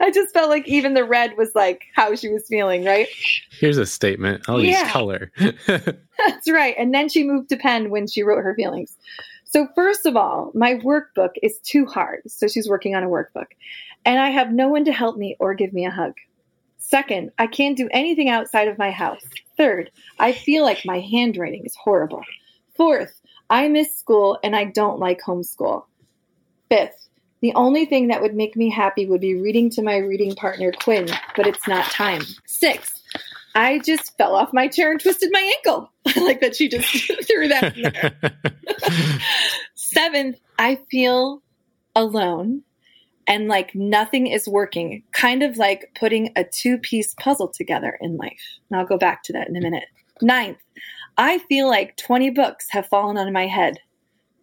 I 0.00 0.12
just 0.14 0.32
felt 0.32 0.48
like 0.48 0.68
even 0.68 0.94
the 0.94 1.04
red 1.04 1.36
was 1.36 1.50
like 1.56 1.82
how 1.94 2.14
she 2.14 2.28
was 2.28 2.46
feeling, 2.46 2.84
right? 2.84 3.08
Here's 3.50 3.78
a 3.78 3.86
statement. 3.86 4.44
I'll 4.48 4.62
yeah. 4.62 4.84
use 4.84 4.92
color. 4.92 5.32
That's 5.66 6.48
right. 6.48 6.76
And 6.78 6.94
then 6.94 7.08
she 7.08 7.24
moved 7.24 7.48
to 7.48 7.56
pen 7.56 7.90
when 7.90 8.06
she 8.06 8.22
wrote 8.22 8.44
her 8.44 8.54
feelings. 8.54 8.96
So, 9.44 9.66
first 9.74 10.06
of 10.06 10.16
all, 10.16 10.52
my 10.54 10.74
workbook 10.76 11.30
is 11.42 11.58
too 11.64 11.84
hard. 11.84 12.22
So, 12.28 12.46
she's 12.46 12.68
working 12.68 12.94
on 12.94 13.02
a 13.02 13.08
workbook. 13.08 13.48
And 14.04 14.20
I 14.20 14.30
have 14.30 14.52
no 14.52 14.68
one 14.68 14.84
to 14.84 14.92
help 14.92 15.16
me 15.16 15.36
or 15.40 15.54
give 15.54 15.72
me 15.72 15.84
a 15.84 15.90
hug. 15.90 16.12
Second, 16.78 17.32
I 17.38 17.48
can't 17.48 17.76
do 17.76 17.88
anything 17.90 18.28
outside 18.28 18.68
of 18.68 18.78
my 18.78 18.92
house. 18.92 19.24
Third, 19.56 19.90
I 20.20 20.30
feel 20.32 20.62
like 20.62 20.84
my 20.84 21.00
handwriting 21.00 21.64
is 21.64 21.74
horrible. 21.74 22.22
Fourth, 22.76 23.20
I 23.50 23.68
miss 23.68 23.94
school 23.94 24.38
and 24.42 24.56
I 24.56 24.64
don't 24.64 24.98
like 24.98 25.20
homeschool. 25.20 25.84
Fifth, 26.68 27.08
the 27.40 27.54
only 27.54 27.84
thing 27.84 28.08
that 28.08 28.22
would 28.22 28.34
make 28.34 28.56
me 28.56 28.70
happy 28.70 29.06
would 29.06 29.20
be 29.20 29.34
reading 29.34 29.68
to 29.70 29.82
my 29.82 29.98
reading 29.98 30.34
partner, 30.34 30.72
Quinn, 30.72 31.08
but 31.36 31.46
it's 31.46 31.68
not 31.68 31.84
time. 31.86 32.22
Sixth, 32.46 33.02
I 33.54 33.78
just 33.80 34.16
fell 34.16 34.34
off 34.34 34.52
my 34.52 34.66
chair 34.66 34.90
and 34.90 35.00
twisted 35.00 35.30
my 35.32 35.52
ankle. 35.56 35.90
I 36.06 36.20
like 36.20 36.40
that 36.40 36.56
she 36.56 36.68
just 36.68 36.88
threw 37.28 37.48
that 37.48 37.76
in 37.76 37.92
there. 37.92 39.20
Seventh, 39.74 40.40
I 40.58 40.76
feel 40.90 41.42
alone 41.94 42.62
and 43.26 43.48
like 43.48 43.74
nothing 43.74 44.26
is 44.26 44.48
working, 44.48 45.02
kind 45.12 45.42
of 45.42 45.56
like 45.56 45.90
putting 45.98 46.32
a 46.36 46.44
two 46.44 46.78
piece 46.78 47.14
puzzle 47.14 47.48
together 47.48 47.96
in 48.00 48.16
life. 48.16 48.40
And 48.70 48.78
I'll 48.78 48.86
go 48.86 48.98
back 48.98 49.22
to 49.24 49.32
that 49.34 49.48
in 49.48 49.56
a 49.56 49.60
minute. 49.60 49.84
Ninth, 50.20 50.58
I 51.16 51.38
feel 51.38 51.68
like 51.68 51.96
20 51.96 52.30
books 52.30 52.66
have 52.70 52.86
fallen 52.86 53.16
on 53.16 53.32
my 53.32 53.46
head. 53.46 53.78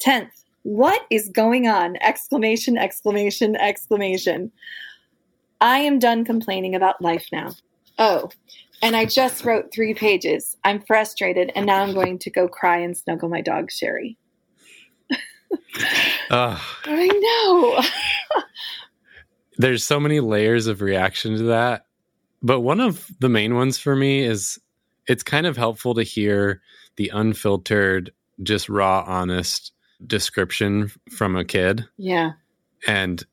10th, 0.06 0.32
what 0.64 1.02
is 1.10 1.30
going 1.30 1.68
on? 1.68 1.98
Exclamation, 2.02 2.78
exclamation, 2.78 3.56
exclamation. 3.56 4.52
I 5.60 5.80
am 5.80 6.00
done 6.00 6.26
complaining 6.26 6.76
about 6.76 7.02
life 7.02 7.28
now. 7.32 7.54
Oh, 7.98 8.30
and 8.82 8.96
I 8.96 9.06
just 9.06 9.46
wrote 9.46 9.72
three 9.72 9.94
pages. 9.94 10.58
I'm 10.64 10.82
frustrated, 10.82 11.52
and 11.56 11.66
now 11.66 11.84
I'm 11.84 11.94
going 11.94 12.18
to 12.20 12.32
go 12.32 12.48
cry 12.48 12.78
and 12.78 12.98
snuggle 12.98 13.30
my 13.30 13.42
dog, 13.42 13.72
Sherry. 13.72 14.18
uh, 16.32 16.60
I 16.86 17.08
know. 17.08 18.42
there's 19.58 19.84
so 19.84 20.00
many 20.00 20.20
layers 20.20 20.68
of 20.68 20.82
reaction 20.82 21.38
to 21.38 21.44
that. 21.44 21.86
But 22.42 22.62
one 22.62 22.80
of 22.80 23.06
the 23.20 23.30
main 23.30 23.54
ones 23.54 23.78
for 23.78 23.96
me 23.96 24.24
is 24.24 24.60
it's 25.08 25.24
kind 25.24 25.46
of 25.46 25.58
helpful 25.58 25.94
to 25.96 26.04
hear 26.04 26.62
the 26.96 27.12
unfiltered, 27.14 28.12
just 28.44 28.70
raw, 28.70 29.04
honest 29.06 29.72
description 30.06 30.92
from 31.12 31.36
a 31.36 31.46
kid. 31.46 31.86
Yeah. 31.98 32.32
And 32.88 33.24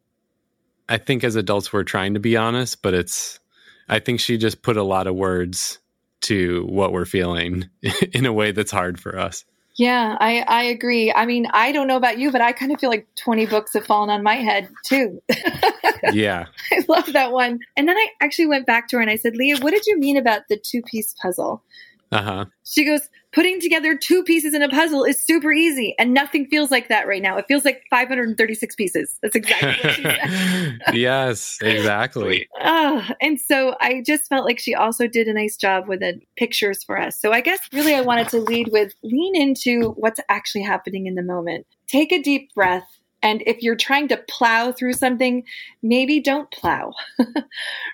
I 0.88 0.98
think 0.98 1.24
as 1.24 1.36
adults, 1.36 1.72
we're 1.72 1.84
trying 1.84 2.14
to 2.14 2.20
be 2.20 2.36
honest, 2.36 2.82
but 2.82 2.94
it's, 2.94 3.40
I 3.88 3.98
think 3.98 4.20
she 4.20 4.36
just 4.36 4.62
put 4.62 4.76
a 4.76 4.82
lot 4.82 5.06
of 5.06 5.14
words 5.14 5.78
to 6.22 6.64
what 6.68 6.92
we're 6.92 7.04
feeling 7.04 7.68
in 8.12 8.26
a 8.26 8.32
way 8.32 8.52
that's 8.52 8.70
hard 8.70 9.00
for 9.00 9.18
us. 9.18 9.44
Yeah, 9.78 10.16
I, 10.18 10.40
I 10.48 10.64
agree. 10.64 11.12
I 11.12 11.24
mean, 11.24 11.46
I 11.52 11.70
don't 11.70 11.86
know 11.86 11.96
about 11.96 12.18
you, 12.18 12.32
but 12.32 12.40
I 12.40 12.50
kind 12.50 12.72
of 12.72 12.80
feel 12.80 12.90
like 12.90 13.06
20 13.14 13.46
books 13.46 13.74
have 13.74 13.86
fallen 13.86 14.10
on 14.10 14.24
my 14.24 14.34
head 14.34 14.68
too. 14.84 15.22
yeah. 16.12 16.46
I 16.72 16.84
love 16.88 17.12
that 17.12 17.30
one. 17.30 17.60
And 17.76 17.88
then 17.88 17.96
I 17.96 18.08
actually 18.20 18.46
went 18.46 18.66
back 18.66 18.88
to 18.88 18.96
her 18.96 19.02
and 19.02 19.10
I 19.10 19.14
said, 19.14 19.36
Leah, 19.36 19.58
what 19.60 19.70
did 19.70 19.86
you 19.86 19.96
mean 19.96 20.16
about 20.16 20.42
the 20.48 20.58
two 20.58 20.82
piece 20.82 21.14
puzzle? 21.22 21.62
Uh 22.10 22.22
huh. 22.22 22.44
She 22.64 22.84
goes, 22.84 23.02
putting 23.32 23.60
together 23.60 23.96
two 23.96 24.22
pieces 24.24 24.54
in 24.54 24.62
a 24.62 24.68
puzzle 24.68 25.04
is 25.04 25.20
super 25.20 25.52
easy, 25.52 25.94
and 25.98 26.14
nothing 26.14 26.46
feels 26.46 26.70
like 26.70 26.88
that 26.88 27.06
right 27.06 27.22
now. 27.22 27.36
It 27.36 27.44
feels 27.48 27.64
like 27.64 27.82
536 27.90 28.74
pieces. 28.74 29.18
That's 29.22 29.36
exactly 29.36 29.76
what 29.82 29.94
she 29.94 30.02
said. 30.02 30.80
yes, 30.94 31.58
exactly. 31.60 32.48
Uh, 32.60 33.12
and 33.20 33.40
so 33.40 33.76
I 33.80 34.02
just 34.04 34.26
felt 34.28 34.44
like 34.44 34.58
she 34.58 34.74
also 34.74 35.06
did 35.06 35.28
a 35.28 35.34
nice 35.34 35.56
job 35.56 35.86
with 35.86 36.00
the 36.00 36.18
pictures 36.36 36.82
for 36.82 36.98
us. 36.98 37.20
So 37.20 37.32
I 37.32 37.40
guess 37.40 37.60
really 37.72 37.94
I 37.94 38.00
wanted 38.00 38.28
to 38.30 38.38
lead 38.38 38.68
with 38.72 38.94
lean 39.02 39.36
into 39.36 39.90
what's 39.90 40.20
actually 40.28 40.62
happening 40.62 41.06
in 41.06 41.14
the 41.14 41.22
moment. 41.22 41.66
Take 41.86 42.12
a 42.12 42.22
deep 42.22 42.54
breath. 42.54 42.98
And 43.20 43.42
if 43.46 43.62
you're 43.62 43.76
trying 43.76 44.06
to 44.08 44.16
plow 44.28 44.70
through 44.70 44.92
something, 44.92 45.42
maybe 45.82 46.20
don't 46.20 46.50
plow. 46.52 46.92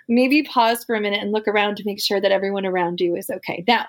maybe 0.09 0.43
pause 0.43 0.85
for 0.85 0.95
a 0.95 1.01
minute 1.01 1.23
and 1.23 1.33
look 1.33 1.49
around 1.49 1.77
to 1.79 1.85
make 1.87 2.01
sure 2.01 2.21
that 2.21 2.31
everyone 2.31 2.67
around 2.67 3.01
you 3.01 3.17
is 3.17 3.31
okay. 3.31 3.65
Now, 3.67 3.87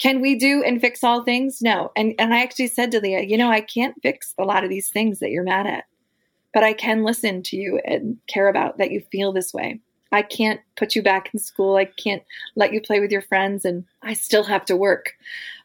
can 0.00 0.22
we 0.22 0.34
do 0.34 0.62
and 0.64 0.80
fix 0.80 1.04
all 1.04 1.22
things? 1.22 1.60
No. 1.60 1.92
And 1.94 2.14
and 2.18 2.32
I 2.32 2.42
actually 2.42 2.68
said 2.68 2.90
to 2.92 3.00
Leah, 3.00 3.20
you 3.20 3.36
know, 3.36 3.50
I 3.50 3.60
can't 3.60 3.94
fix 4.02 4.34
a 4.38 4.44
lot 4.44 4.64
of 4.64 4.70
these 4.70 4.88
things 4.88 5.20
that 5.20 5.30
you're 5.30 5.44
mad 5.44 5.66
at. 5.66 5.84
But 6.54 6.64
I 6.64 6.72
can 6.72 7.04
listen 7.04 7.42
to 7.44 7.56
you 7.56 7.80
and 7.84 8.16
care 8.26 8.48
about 8.48 8.78
that 8.78 8.90
you 8.90 9.02
feel 9.12 9.30
this 9.30 9.52
way. 9.52 9.78
I 10.10 10.22
can't 10.22 10.60
put 10.76 10.96
you 10.96 11.02
back 11.02 11.28
in 11.32 11.38
school. 11.38 11.76
I 11.76 11.84
can't 11.84 12.22
let 12.56 12.72
you 12.72 12.80
play 12.80 12.98
with 12.98 13.12
your 13.12 13.22
friends 13.22 13.64
and 13.64 13.84
I 14.02 14.14
still 14.14 14.42
have 14.44 14.64
to 14.64 14.76
work. 14.76 15.12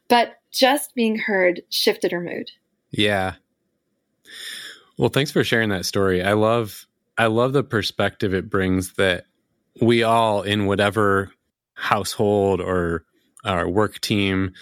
But 0.09 0.35
just 0.51 0.93
being 0.93 1.17
heard 1.17 1.61
shifted 1.69 2.11
her 2.11 2.21
mood. 2.21 2.51
Yeah. 2.91 3.35
Well, 4.97 5.09
thanks 5.09 5.31
for 5.31 5.45
sharing 5.45 5.69
that 5.69 5.85
story. 5.85 6.21
I 6.21 6.33
love 6.33 6.85
I 7.17 7.27
love 7.27 7.53
the 7.53 7.63
perspective 7.63 8.33
it 8.33 8.49
brings 8.49 8.93
that 8.95 9.27
we 9.81 10.03
all 10.03 10.41
in 10.41 10.65
whatever 10.65 11.31
household 11.75 12.59
or 12.59 13.05
our 13.45 13.67
work 13.69 14.01
team, 14.01 14.53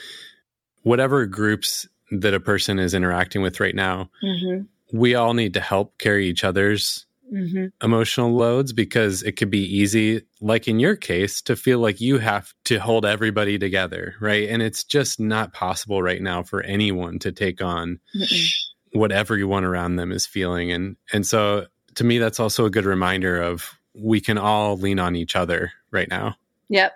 whatever 0.84 1.26
groups 1.26 1.88
that 2.12 2.34
a 2.34 2.40
person 2.40 2.80
is 2.80 2.94
interacting 2.94 3.42
with 3.42 3.60
right 3.60 3.76
now, 3.76 4.10
mm-hmm. 4.24 4.64
we 4.98 5.16
all 5.16 5.34
need 5.34 5.54
to 5.56 5.60
help 5.60 5.98
carry 5.98 6.28
each 6.28 6.44
other's 6.44 7.06
mm-hmm. 7.34 7.68
emotional 7.84 8.34
loads 8.34 8.74
because 8.74 9.24
it 9.24 9.34
could 9.34 9.50
be 9.50 9.64
easy, 9.64 10.22
like 10.42 10.68
in 10.68 10.80
your 10.80 10.96
case, 10.96 11.42
to 11.42 11.56
feel 11.56 11.80
like 11.80 12.02
you 12.02 12.20
have 12.20 12.54
to 12.66 12.78
hold 12.78 13.06
everybody 13.06 13.58
together, 13.58 14.16
right? 14.20 14.48
And 14.50 14.62
it's 14.62 14.84
just 14.84 15.20
not 15.20 15.54
possible 15.54 16.02
right 16.02 16.22
now 16.22 16.44
for 16.44 16.62
anyone 16.64 17.20
to 17.20 17.32
take 17.32 17.62
on 17.62 18.00
Mm-mm. 18.16 18.54
what 18.92 19.12
everyone 19.12 19.64
around 19.64 19.96
them 19.96 20.12
is 20.12 20.26
feeling. 20.26 20.72
And 20.72 20.98
and 21.12 21.26
so 21.26 21.68
to 21.96 22.04
me, 22.04 22.18
that's 22.18 22.40
also 22.40 22.66
a 22.66 22.72
good 22.72 22.86
reminder 22.86 23.42
of 23.42 23.72
we 23.96 24.20
can 24.20 24.38
all 24.38 24.78
lean 24.78 25.00
on 25.00 25.16
each 25.16 25.36
other 25.36 25.72
right 25.92 26.10
now. 26.10 26.36
Yep. 26.70 26.94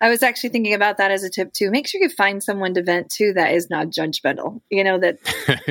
I 0.00 0.10
was 0.10 0.22
actually 0.22 0.50
thinking 0.50 0.74
about 0.74 0.98
that 0.98 1.10
as 1.10 1.22
a 1.22 1.30
tip 1.30 1.52
too. 1.52 1.70
Make 1.70 1.86
sure 1.86 2.00
you 2.00 2.08
find 2.08 2.42
someone 2.42 2.74
to 2.74 2.82
vent 2.82 3.10
to 3.12 3.32
that 3.34 3.54
is 3.54 3.70
not 3.70 3.88
judgmental. 3.88 4.60
You 4.70 4.84
know, 4.84 4.98
that 4.98 5.18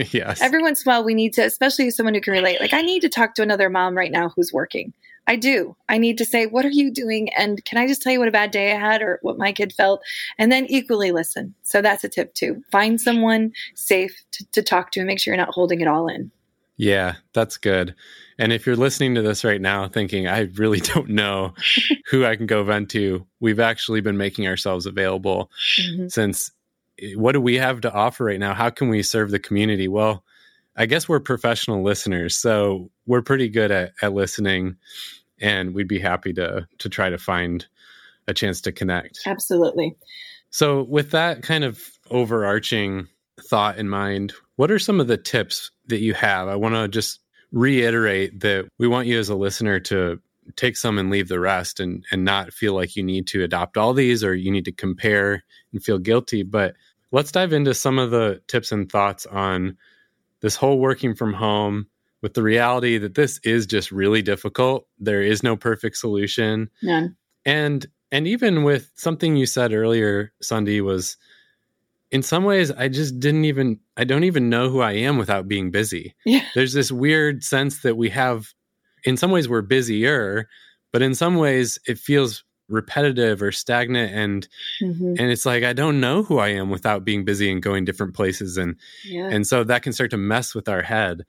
yes. 0.13 0.42
every 0.42 0.62
once 0.62 0.84
in 0.84 0.89
a 0.89 0.94
while 0.94 1.04
we 1.04 1.13
need 1.13 1.34
to, 1.34 1.44
especially 1.44 1.92
someone 1.92 2.13
who 2.13 2.22
can 2.22 2.34
relate. 2.34 2.60
Like, 2.60 2.74
I 2.74 2.82
need 2.82 3.01
to 3.01 3.10
talk 3.10 3.36
to 3.36 3.44
another 3.44 3.70
mom 3.70 3.96
right 3.96 4.12
now 4.12 4.30
who's 4.30 4.51
working. 4.51 4.94
I 5.27 5.36
do. 5.36 5.75
I 5.89 5.98
need 5.98 6.18
to 6.20 6.25
say, 6.25 6.46
what 6.46 6.65
are 6.65 6.72
you 6.72 6.92
doing? 6.92 7.34
And 7.34 7.63
can 7.65 7.80
I 7.80 7.88
just 7.88 8.01
tell 8.01 8.12
you 8.12 8.20
what 8.20 8.27
a 8.27 8.32
bad 8.32 8.51
day 8.51 8.74
I 8.74 8.80
had 8.80 9.01
or 9.01 9.20
what 9.24 9.38
my 9.38 9.51
kid 9.51 9.74
felt? 9.74 10.01
And 10.38 10.51
then 10.51 10.65
equally 10.68 11.12
listen. 11.12 11.56
So 11.63 11.82
that's 11.82 12.04
a 12.04 12.10
tip 12.10 12.34
too. 12.36 12.63
Find 12.72 13.01
someone 13.01 13.51
safe 13.74 14.24
to, 14.34 14.46
to 14.51 14.62
talk 14.62 14.92
to 14.92 15.00
and 15.00 15.08
make 15.08 15.20
sure 15.20 15.34
you're 15.34 15.44
not 15.44 15.54
holding 15.54 15.82
it 15.82 15.88
all 15.88 16.08
in. 16.08 16.32
Yeah, 16.77 17.15
that's 17.34 17.58
good. 17.58 17.96
And 18.38 18.51
if 18.51 18.65
you're 18.65 18.75
listening 18.75 19.15
to 19.15 19.22
this 19.22 19.44
right 19.44 19.62
now 19.62 19.88
thinking, 19.88 20.27
I 20.27 20.41
really 20.55 20.79
don't 20.94 21.10
know 21.10 21.53
who 22.10 22.25
I 22.25 22.36
can 22.36 22.46
go 22.46 22.63
vent 22.63 22.89
to, 22.91 23.25
we've 23.39 23.60
actually 23.60 24.01
been 24.01 24.17
making 24.17 24.48
ourselves 24.48 24.86
available 24.86 25.50
mm-hmm. 25.79 26.08
since 26.08 26.51
eh, 27.01 27.13
what 27.15 27.32
do 27.32 27.41
we 27.41 27.55
have 27.55 27.82
to 27.82 27.94
offer 27.94 28.25
right 28.25 28.39
now? 28.39 28.53
How 28.53 28.70
can 28.70 28.89
we 28.89 29.03
serve 29.03 29.32
the 29.32 29.39
community? 29.39 29.88
Well, 29.88 30.24
I 30.75 30.86
guess 30.86 31.08
we're 31.08 31.22
professional 31.22 31.84
listeners, 31.84 32.36
so 32.36 32.91
we're 33.05 33.22
pretty 33.22 33.48
good 33.48 33.72
at, 33.72 33.94
at 34.01 34.13
listening 34.13 34.75
and 35.39 35.74
we'd 35.74 35.88
be 35.88 36.00
happy 36.00 36.34
to 36.34 36.67
to 36.77 36.89
try 36.89 37.10
to 37.10 37.17
find 37.17 37.65
a 38.27 38.34
chance 38.34 38.62
to 38.62 38.72
connect. 38.72 39.22
Absolutely. 39.25 39.96
So 40.50 40.84
with 40.84 41.12
that 41.12 41.44
kind 41.44 41.63
of 41.63 41.82
overarching 42.10 43.08
thought 43.41 43.77
in 43.77 43.89
mind, 43.89 44.34
what 44.55 44.72
are 44.72 44.79
some 44.79 45.00
of 45.00 45.08
the 45.08 45.17
tips 45.17 45.72
that 45.88 46.00
you 46.00 46.13
have? 46.13 46.48
I 46.48 46.56
want 46.56 46.75
to 46.75 46.88
just 46.88 47.20
reiterate 47.51 48.42
that 48.42 48.68
we 48.77 48.88
want 48.88 49.08
you 49.08 49.18
as 49.20 49.30
a 49.30 49.36
listener 49.36 49.80
to 49.80 50.20
take 50.56 50.77
some 50.77 50.98
and 50.98 51.10
leave 51.10 51.27
the 51.27 51.39
rest 51.39 51.80
and 51.80 52.06
and 52.12 52.24
not 52.24 52.54
feel 52.54 52.74
like 52.74 52.96
you 52.96 53.04
need 53.04 53.27
to 53.27 53.44
adopt 53.44 53.77
all 53.77 53.94
these 53.94 54.24
or 54.24 54.36
you 54.36 54.51
need 54.51 54.65
to 54.65 54.72
compare 54.72 55.44
and 55.72 55.84
feel 55.84 55.98
guilty 55.98 56.44
but 56.44 56.75
let's 57.12 57.32
dive 57.32 57.54
into 57.54 57.74
some 57.74 57.98
of 57.98 58.12
the 58.12 58.42
tips 58.48 58.72
and 58.72 58.92
thoughts 58.92 59.25
on 59.25 59.77
this 60.42 60.56
whole 60.56 60.77
working 60.77 61.15
from 61.15 61.34
home 61.34 61.88
with 62.22 62.34
the 62.34 62.44
reality 62.44 62.98
that 62.98 63.15
this 63.15 63.39
is 63.44 63.65
just 63.65 63.92
really 63.92 64.22
difficult 64.22 64.88
there 65.00 65.22
is 65.22 65.42
no 65.42 65.56
perfect 65.56 65.98
solution 65.98 66.70
None. 66.84 67.15
and 67.46 67.86
and 68.12 68.27
even 68.27 68.63
with 68.63 68.92
something 68.96 69.36
you 69.36 69.46
said 69.46 69.74
earlier 69.74 70.32
Sundie 70.44 70.82
was 70.82 71.18
in 72.12 72.22
some 72.22 72.44
ways 72.44 72.72
i 72.72 72.88
just 72.88 73.20
didn't 73.20 73.46
even 73.46 73.80
i 73.98 74.04
don't 74.04 74.24
even 74.24 74.50
know 74.50 74.70
who 74.70 74.80
i 74.80 74.92
am 74.92 75.18
without 75.18 75.48
being 75.48 75.72
busy 75.72 76.16
yeah. 76.26 76.46
there's 76.56 76.74
this 76.74 76.92
weird 76.92 77.44
sense 77.44 77.82
that 77.82 77.98
we 77.98 78.10
have 78.10 78.54
in 79.04 79.18
some 79.18 79.32
ways 79.32 79.50
we're 79.50 79.62
busier 79.62 80.48
but 80.92 81.02
in 81.02 81.16
some 81.16 81.36
ways 81.36 81.80
it 81.88 81.98
feels 81.98 82.44
repetitive 82.68 83.42
or 83.42 83.52
stagnant 83.52 84.12
and 84.12 84.48
mm-hmm. 84.82 85.14
and 85.20 85.32
it's 85.32 85.46
like 85.46 85.64
i 85.64 85.74
don't 85.74 86.00
know 86.00 86.24
who 86.24 86.40
i 86.40 86.48
am 86.48 86.70
without 86.70 87.06
being 87.06 87.24
busy 87.24 87.52
and 87.52 87.62
going 87.62 87.86
different 87.86 88.16
places 88.16 88.58
and 88.58 88.76
yeah. 89.04 89.30
and 89.30 89.46
so 89.46 89.64
that 89.64 89.84
can 89.84 89.94
start 89.94 90.10
to 90.10 90.18
mess 90.18 90.56
with 90.56 90.68
our 90.68 90.82
head 90.82 91.26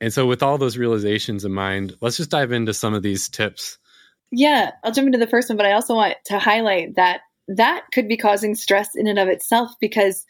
and 0.00 0.12
so 0.12 0.26
with 0.26 0.42
all 0.42 0.58
those 0.58 0.78
realizations 0.78 1.44
in 1.44 1.52
mind 1.52 1.96
let's 2.00 2.16
just 2.16 2.30
dive 2.30 2.52
into 2.52 2.72
some 2.72 2.94
of 2.94 3.02
these 3.02 3.28
tips 3.28 3.78
yeah 4.30 4.70
i'll 4.84 4.92
jump 4.92 5.06
into 5.06 5.18
the 5.18 5.26
first 5.26 5.48
one 5.48 5.56
but 5.56 5.66
i 5.66 5.72
also 5.72 5.94
want 5.94 6.14
to 6.24 6.38
highlight 6.38 6.94
that 6.94 7.20
that 7.48 7.84
could 7.92 8.08
be 8.08 8.16
causing 8.16 8.54
stress 8.54 8.94
in 8.94 9.06
and 9.06 9.18
of 9.18 9.28
itself 9.28 9.70
because 9.80 10.26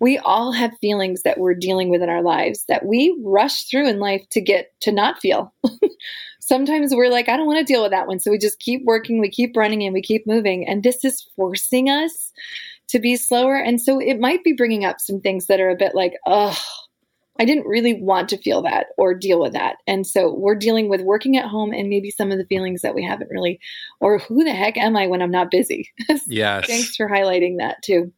we 0.00 0.18
all 0.18 0.52
have 0.52 0.76
feelings 0.80 1.22
that 1.22 1.38
we're 1.38 1.54
dealing 1.54 1.88
with 1.88 2.02
in 2.02 2.08
our 2.08 2.22
lives 2.22 2.64
that 2.68 2.84
we 2.84 3.16
rush 3.22 3.64
through 3.64 3.88
in 3.88 4.00
life 4.00 4.22
to 4.30 4.40
get 4.40 4.72
to 4.80 4.92
not 4.92 5.18
feel. 5.20 5.52
Sometimes 6.40 6.94
we're 6.94 7.10
like, 7.10 7.28
I 7.28 7.36
don't 7.36 7.46
want 7.46 7.64
to 7.64 7.72
deal 7.72 7.82
with 7.82 7.92
that 7.92 8.06
one. 8.06 8.18
So 8.18 8.30
we 8.30 8.38
just 8.38 8.58
keep 8.58 8.84
working, 8.84 9.18
we 9.20 9.30
keep 9.30 9.56
running, 9.56 9.82
and 9.82 9.94
we 9.94 10.02
keep 10.02 10.26
moving. 10.26 10.68
And 10.68 10.82
this 10.82 11.04
is 11.04 11.26
forcing 11.36 11.88
us 11.88 12.32
to 12.88 12.98
be 12.98 13.16
slower. 13.16 13.56
And 13.56 13.80
so 13.80 13.98
it 13.98 14.20
might 14.20 14.44
be 14.44 14.52
bringing 14.52 14.84
up 14.84 15.00
some 15.00 15.20
things 15.20 15.46
that 15.46 15.60
are 15.60 15.70
a 15.70 15.76
bit 15.76 15.94
like, 15.94 16.14
oh, 16.26 16.58
I 17.38 17.44
didn't 17.44 17.66
really 17.66 17.94
want 17.94 18.28
to 18.28 18.38
feel 18.38 18.62
that 18.62 18.86
or 18.96 19.14
deal 19.14 19.40
with 19.40 19.52
that. 19.54 19.76
And 19.86 20.06
so 20.06 20.32
we're 20.32 20.54
dealing 20.54 20.88
with 20.88 21.00
working 21.00 21.36
at 21.36 21.46
home 21.46 21.72
and 21.72 21.88
maybe 21.88 22.10
some 22.10 22.30
of 22.30 22.38
the 22.38 22.46
feelings 22.46 22.82
that 22.82 22.94
we 22.94 23.02
haven't 23.02 23.30
really, 23.30 23.58
or 24.00 24.18
who 24.18 24.44
the 24.44 24.52
heck 24.52 24.76
am 24.76 24.96
I 24.96 25.06
when 25.06 25.22
I'm 25.22 25.30
not 25.30 25.50
busy? 25.50 25.90
Yes. 26.26 26.66
Thanks 26.66 26.96
for 26.96 27.08
highlighting 27.08 27.58
that 27.58 27.82
too. 27.82 28.12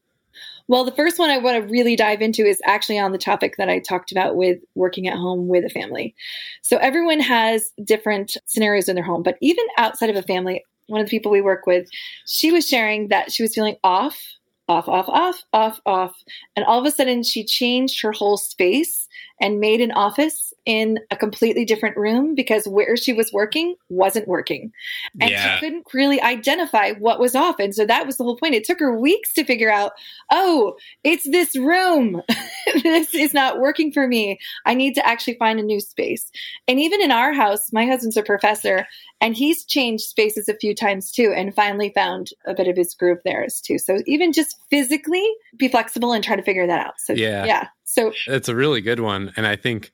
Well, 0.68 0.84
the 0.84 0.92
first 0.92 1.18
one 1.18 1.30
I 1.30 1.38
want 1.38 1.62
to 1.62 1.70
really 1.70 1.96
dive 1.96 2.20
into 2.20 2.44
is 2.44 2.60
actually 2.64 2.98
on 2.98 3.12
the 3.12 3.18
topic 3.18 3.56
that 3.56 3.68
I 3.68 3.78
talked 3.78 4.10
about 4.10 4.36
with 4.36 4.58
working 4.74 5.06
at 5.06 5.16
home 5.16 5.48
with 5.48 5.64
a 5.64 5.70
family. 5.70 6.14
So 6.62 6.76
everyone 6.78 7.20
has 7.20 7.72
different 7.84 8.36
scenarios 8.46 8.88
in 8.88 8.96
their 8.96 9.04
home, 9.04 9.22
but 9.22 9.38
even 9.40 9.64
outside 9.78 10.10
of 10.10 10.16
a 10.16 10.22
family, 10.22 10.64
one 10.88 11.00
of 11.00 11.06
the 11.06 11.10
people 11.10 11.30
we 11.30 11.40
work 11.40 11.66
with, 11.66 11.88
she 12.26 12.50
was 12.50 12.68
sharing 12.68 13.08
that 13.08 13.32
she 13.32 13.42
was 13.42 13.54
feeling 13.54 13.76
off 13.84 14.20
off, 14.68 14.88
off, 14.88 15.08
off, 15.08 15.44
off, 15.52 15.80
off. 15.86 16.14
And 16.56 16.64
all 16.64 16.78
of 16.78 16.86
a 16.86 16.90
sudden, 16.90 17.22
she 17.22 17.44
changed 17.44 18.02
her 18.02 18.12
whole 18.12 18.36
space 18.36 19.08
and 19.40 19.60
made 19.60 19.80
an 19.80 19.92
office 19.92 20.52
in 20.66 20.98
a 21.12 21.16
completely 21.16 21.64
different 21.64 21.96
room 21.96 22.34
because 22.34 22.66
where 22.66 22.96
she 22.96 23.12
was 23.12 23.32
working 23.32 23.76
wasn't 23.88 24.26
working. 24.26 24.72
And 25.20 25.30
yeah. 25.30 25.54
she 25.54 25.60
couldn't 25.60 25.86
really 25.94 26.20
identify 26.20 26.92
what 26.92 27.20
was 27.20 27.36
off. 27.36 27.60
And 27.60 27.72
so 27.72 27.86
that 27.86 28.04
was 28.04 28.16
the 28.16 28.24
whole 28.24 28.36
point. 28.36 28.54
It 28.54 28.64
took 28.64 28.80
her 28.80 28.98
weeks 28.98 29.32
to 29.34 29.44
figure 29.44 29.70
out, 29.70 29.92
oh, 30.32 30.76
it's 31.04 31.30
this 31.30 31.56
room. 31.56 32.20
this 32.82 33.14
is 33.14 33.32
not 33.32 33.60
working 33.60 33.92
for 33.92 34.08
me. 34.08 34.40
I 34.64 34.74
need 34.74 34.94
to 34.96 35.06
actually 35.06 35.38
find 35.38 35.60
a 35.60 35.62
new 35.62 35.80
space. 35.80 36.30
And 36.66 36.80
even 36.80 37.00
in 37.00 37.12
our 37.12 37.32
house, 37.32 37.72
my 37.72 37.86
husband's 37.86 38.16
a 38.16 38.22
professor 38.24 38.86
and 39.20 39.36
he's 39.36 39.64
changed 39.64 40.04
spaces 40.04 40.48
a 40.48 40.56
few 40.56 40.74
times 40.74 41.12
too 41.12 41.32
and 41.34 41.54
finally 41.54 41.92
found 41.94 42.30
a 42.44 42.54
bit 42.54 42.66
of 42.66 42.76
his 42.76 42.92
groove 42.92 43.20
there 43.24 43.44
as 43.44 43.60
too. 43.60 43.78
So 43.78 43.98
even 44.06 44.32
just 44.32 44.58
physically 44.68 45.26
be 45.56 45.68
flexible 45.68 46.12
and 46.12 46.24
try 46.24 46.34
to 46.34 46.42
figure 46.42 46.66
that 46.66 46.84
out. 46.84 46.98
So 46.98 47.12
yeah. 47.12 47.44
Yeah. 47.44 47.68
So 47.84 48.12
it's 48.26 48.48
a 48.48 48.56
really 48.56 48.80
good 48.80 49.00
one. 49.00 49.32
And 49.36 49.46
I 49.46 49.54
think 49.54 49.92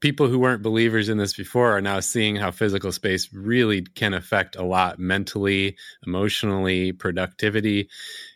people 0.00 0.28
who 0.28 0.38
weren't 0.38 0.62
believers 0.62 1.08
in 1.08 1.18
this 1.18 1.34
before 1.34 1.76
are 1.76 1.80
now 1.80 2.00
seeing 2.00 2.36
how 2.36 2.50
physical 2.50 2.92
space 2.92 3.32
really 3.32 3.82
can 3.82 4.14
affect 4.14 4.56
a 4.56 4.62
lot 4.62 4.98
mentally, 4.98 5.76
emotionally, 6.06 6.92
productivity. 6.92 7.88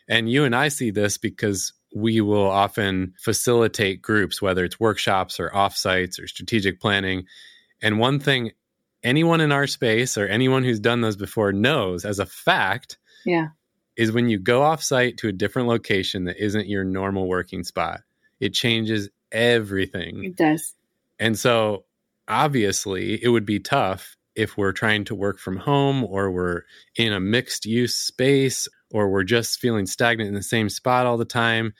And 0.07 0.29
you 0.29 0.43
and 0.43 0.55
I 0.55 0.67
see 0.67 0.91
this 0.91 1.17
because 1.17 1.73
we 1.95 2.21
will 2.21 2.49
often 2.49 3.13
facilitate 3.19 4.01
groups, 4.01 4.41
whether 4.41 4.65
it's 4.65 4.79
workshops 4.79 5.39
or 5.39 5.49
offsites 5.51 6.21
or 6.21 6.27
strategic 6.27 6.81
planning. 6.81 7.25
And 7.81 7.99
one 7.99 8.19
thing 8.19 8.51
anyone 9.03 9.41
in 9.41 9.51
our 9.51 9.67
space 9.67 10.17
or 10.17 10.27
anyone 10.27 10.63
who's 10.63 10.79
done 10.79 11.01
those 11.01 11.15
before 11.15 11.53
knows 11.53 12.03
as 12.03 12.19
a 12.19 12.25
fact 12.25 12.97
yeah. 13.25 13.49
is 13.95 14.11
when 14.11 14.27
you 14.27 14.39
go 14.39 14.61
offsite 14.61 15.17
to 15.17 15.27
a 15.27 15.33
different 15.33 15.67
location 15.67 16.25
that 16.25 16.43
isn't 16.43 16.67
your 16.67 16.83
normal 16.83 17.27
working 17.27 17.63
spot, 17.63 18.01
it 18.39 18.53
changes 18.53 19.09
everything. 19.31 20.23
It 20.23 20.35
does 20.35 20.73
and 21.23 21.39
so 21.39 21.85
obviously 22.27 23.23
it 23.23 23.29
would 23.29 23.45
be 23.45 23.57
tough 23.57 24.17
if 24.35 24.57
we're 24.57 24.73
trying 24.73 25.05
to 25.05 25.15
work 25.15 25.39
from 25.39 25.55
home 25.55 26.03
or 26.03 26.29
we're 26.29 26.63
in 26.97 27.13
a 27.13 27.19
mixed 27.21 27.65
use 27.65 27.95
space 27.95 28.67
or 28.91 29.09
we're 29.09 29.23
just 29.23 29.57
feeling 29.57 29.85
stagnant 29.85 30.27
in 30.27 30.33
the 30.33 30.43
same 30.43 30.67
spot 30.67 31.05
all 31.05 31.15
the 31.15 31.23
time. 31.23 31.73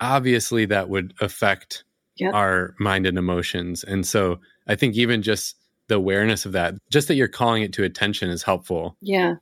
Obviously, 0.00 0.64
that 0.66 0.88
would 0.88 1.14
affect 1.20 1.84
yep. 2.16 2.34
our 2.34 2.74
mind 2.80 3.06
and 3.06 3.16
emotions. 3.16 3.84
And 3.84 4.04
so 4.04 4.40
I 4.66 4.74
think 4.74 4.96
even 4.96 5.22
just 5.22 5.54
the 5.86 5.94
awareness 5.94 6.44
of 6.44 6.50
that, 6.50 6.74
just 6.90 7.06
that 7.06 7.14
you're 7.14 7.28
calling 7.28 7.62
it 7.62 7.72
to 7.74 7.84
attention 7.84 8.28
is 8.28 8.42
helpful. 8.42 8.96
Yeah. 9.00 9.36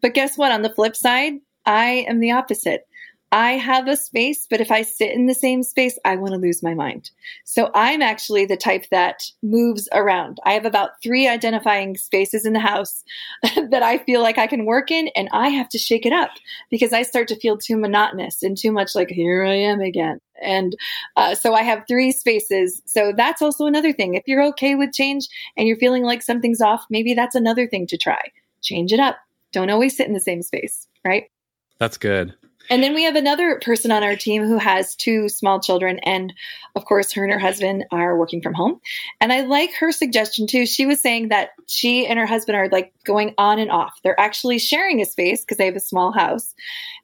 But 0.00 0.14
guess 0.14 0.38
what? 0.38 0.50
On 0.50 0.62
the 0.62 0.70
flip 0.70 0.96
side, 0.96 1.34
I 1.66 2.06
am 2.08 2.20
the 2.20 2.30
opposite. 2.30 2.87
I 3.30 3.52
have 3.52 3.88
a 3.88 3.96
space, 3.96 4.46
but 4.48 4.60
if 4.60 4.70
I 4.70 4.80
sit 4.80 5.12
in 5.12 5.26
the 5.26 5.34
same 5.34 5.62
space, 5.62 5.98
I 6.04 6.16
want 6.16 6.32
to 6.32 6.40
lose 6.40 6.62
my 6.62 6.72
mind. 6.72 7.10
So 7.44 7.70
I'm 7.74 8.00
actually 8.00 8.46
the 8.46 8.56
type 8.56 8.86
that 8.90 9.22
moves 9.42 9.86
around. 9.92 10.38
I 10.44 10.52
have 10.52 10.64
about 10.64 11.02
three 11.02 11.28
identifying 11.28 11.98
spaces 11.98 12.46
in 12.46 12.54
the 12.54 12.58
house 12.58 13.04
that 13.42 13.82
I 13.82 13.98
feel 13.98 14.22
like 14.22 14.38
I 14.38 14.46
can 14.46 14.64
work 14.64 14.90
in, 14.90 15.08
and 15.14 15.28
I 15.32 15.48
have 15.48 15.68
to 15.70 15.78
shake 15.78 16.06
it 16.06 16.12
up 16.12 16.30
because 16.70 16.94
I 16.94 17.02
start 17.02 17.28
to 17.28 17.36
feel 17.36 17.58
too 17.58 17.76
monotonous 17.76 18.42
and 18.42 18.56
too 18.56 18.72
much 18.72 18.94
like, 18.94 19.10
here 19.10 19.44
I 19.44 19.54
am 19.54 19.80
again. 19.80 20.20
And 20.40 20.74
uh, 21.16 21.34
so 21.34 21.52
I 21.52 21.62
have 21.62 21.84
three 21.86 22.12
spaces. 22.12 22.80
So 22.86 23.12
that's 23.14 23.42
also 23.42 23.66
another 23.66 23.92
thing. 23.92 24.14
If 24.14 24.22
you're 24.26 24.44
okay 24.48 24.74
with 24.74 24.94
change 24.94 25.28
and 25.56 25.68
you're 25.68 25.76
feeling 25.76 26.04
like 26.04 26.22
something's 26.22 26.62
off, 26.62 26.86
maybe 26.88 27.12
that's 27.12 27.34
another 27.34 27.66
thing 27.66 27.86
to 27.88 27.98
try. 27.98 28.32
Change 28.62 28.92
it 28.92 29.00
up. 29.00 29.18
Don't 29.52 29.70
always 29.70 29.96
sit 29.96 30.06
in 30.06 30.14
the 30.14 30.20
same 30.20 30.42
space, 30.42 30.86
right? 31.04 31.30
That's 31.78 31.98
good. 31.98 32.34
And 32.70 32.82
then 32.82 32.94
we 32.94 33.04
have 33.04 33.16
another 33.16 33.60
person 33.64 33.90
on 33.90 34.02
our 34.02 34.16
team 34.16 34.44
who 34.44 34.58
has 34.58 34.94
two 34.94 35.28
small 35.28 35.60
children. 35.60 35.98
And 36.00 36.32
of 36.76 36.84
course, 36.84 37.12
her 37.12 37.24
and 37.24 37.32
her 37.32 37.38
husband 37.38 37.84
are 37.90 38.16
working 38.16 38.42
from 38.42 38.54
home. 38.54 38.80
And 39.20 39.32
I 39.32 39.40
like 39.42 39.72
her 39.74 39.90
suggestion 39.90 40.46
too. 40.46 40.66
She 40.66 40.86
was 40.86 41.00
saying 41.00 41.28
that 41.28 41.50
she 41.66 42.06
and 42.06 42.18
her 42.18 42.26
husband 42.26 42.56
are 42.56 42.68
like 42.68 42.92
going 43.04 43.34
on 43.38 43.58
and 43.58 43.70
off. 43.70 43.98
They're 44.02 44.20
actually 44.20 44.58
sharing 44.58 45.00
a 45.00 45.06
space 45.06 45.40
because 45.40 45.56
they 45.56 45.66
have 45.66 45.76
a 45.76 45.80
small 45.80 46.12
house. 46.12 46.54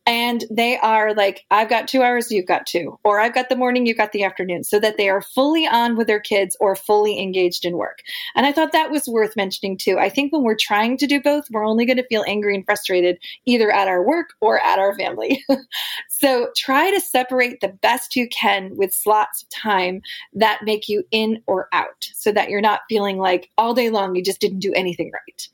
And 0.06 0.44
they 0.50 0.76
are 0.78 1.14
like, 1.14 1.46
I've 1.50 1.70
got 1.70 1.88
two 1.88 2.02
hours, 2.02 2.30
you've 2.30 2.46
got 2.46 2.66
two, 2.66 2.98
or 3.04 3.20
I've 3.20 3.32
got 3.32 3.48
the 3.48 3.56
morning, 3.56 3.86
you've 3.86 3.96
got 3.96 4.12
the 4.12 4.22
afternoon, 4.22 4.62
so 4.62 4.78
that 4.80 4.98
they 4.98 5.08
are 5.08 5.22
fully 5.22 5.66
on 5.66 5.96
with 5.96 6.06
their 6.06 6.20
kids 6.20 6.58
or 6.60 6.76
fully 6.76 7.18
engaged 7.18 7.64
in 7.64 7.78
work. 7.78 8.00
And 8.34 8.44
I 8.44 8.52
thought 8.52 8.72
that 8.72 8.90
was 8.90 9.08
worth 9.08 9.34
mentioning 9.34 9.78
too. 9.78 9.98
I 9.98 10.10
think 10.10 10.30
when 10.30 10.42
we're 10.42 10.56
trying 10.56 10.98
to 10.98 11.06
do 11.06 11.22
both, 11.22 11.50
we're 11.50 11.64
only 11.64 11.86
going 11.86 11.96
to 11.96 12.06
feel 12.06 12.24
angry 12.28 12.54
and 12.54 12.66
frustrated 12.66 13.18
either 13.46 13.70
at 13.70 13.88
our 13.88 14.02
work 14.02 14.34
or 14.42 14.60
at 14.60 14.78
our 14.78 14.94
family. 14.94 15.42
so 16.08 16.48
try 16.56 16.90
to 16.90 17.00
separate 17.00 17.60
the 17.60 17.68
best 17.68 18.16
you 18.16 18.28
can 18.28 18.76
with 18.76 18.92
slots 18.92 19.42
of 19.42 19.48
time 19.50 20.02
that 20.32 20.60
make 20.64 20.88
you 20.88 21.04
in 21.10 21.42
or 21.46 21.68
out 21.72 22.08
so 22.14 22.32
that 22.32 22.50
you're 22.50 22.60
not 22.60 22.80
feeling 22.88 23.18
like 23.18 23.50
all 23.58 23.74
day 23.74 23.90
long 23.90 24.14
you 24.14 24.22
just 24.22 24.40
didn't 24.40 24.60
do 24.60 24.72
anything 24.74 25.10
right. 25.12 25.48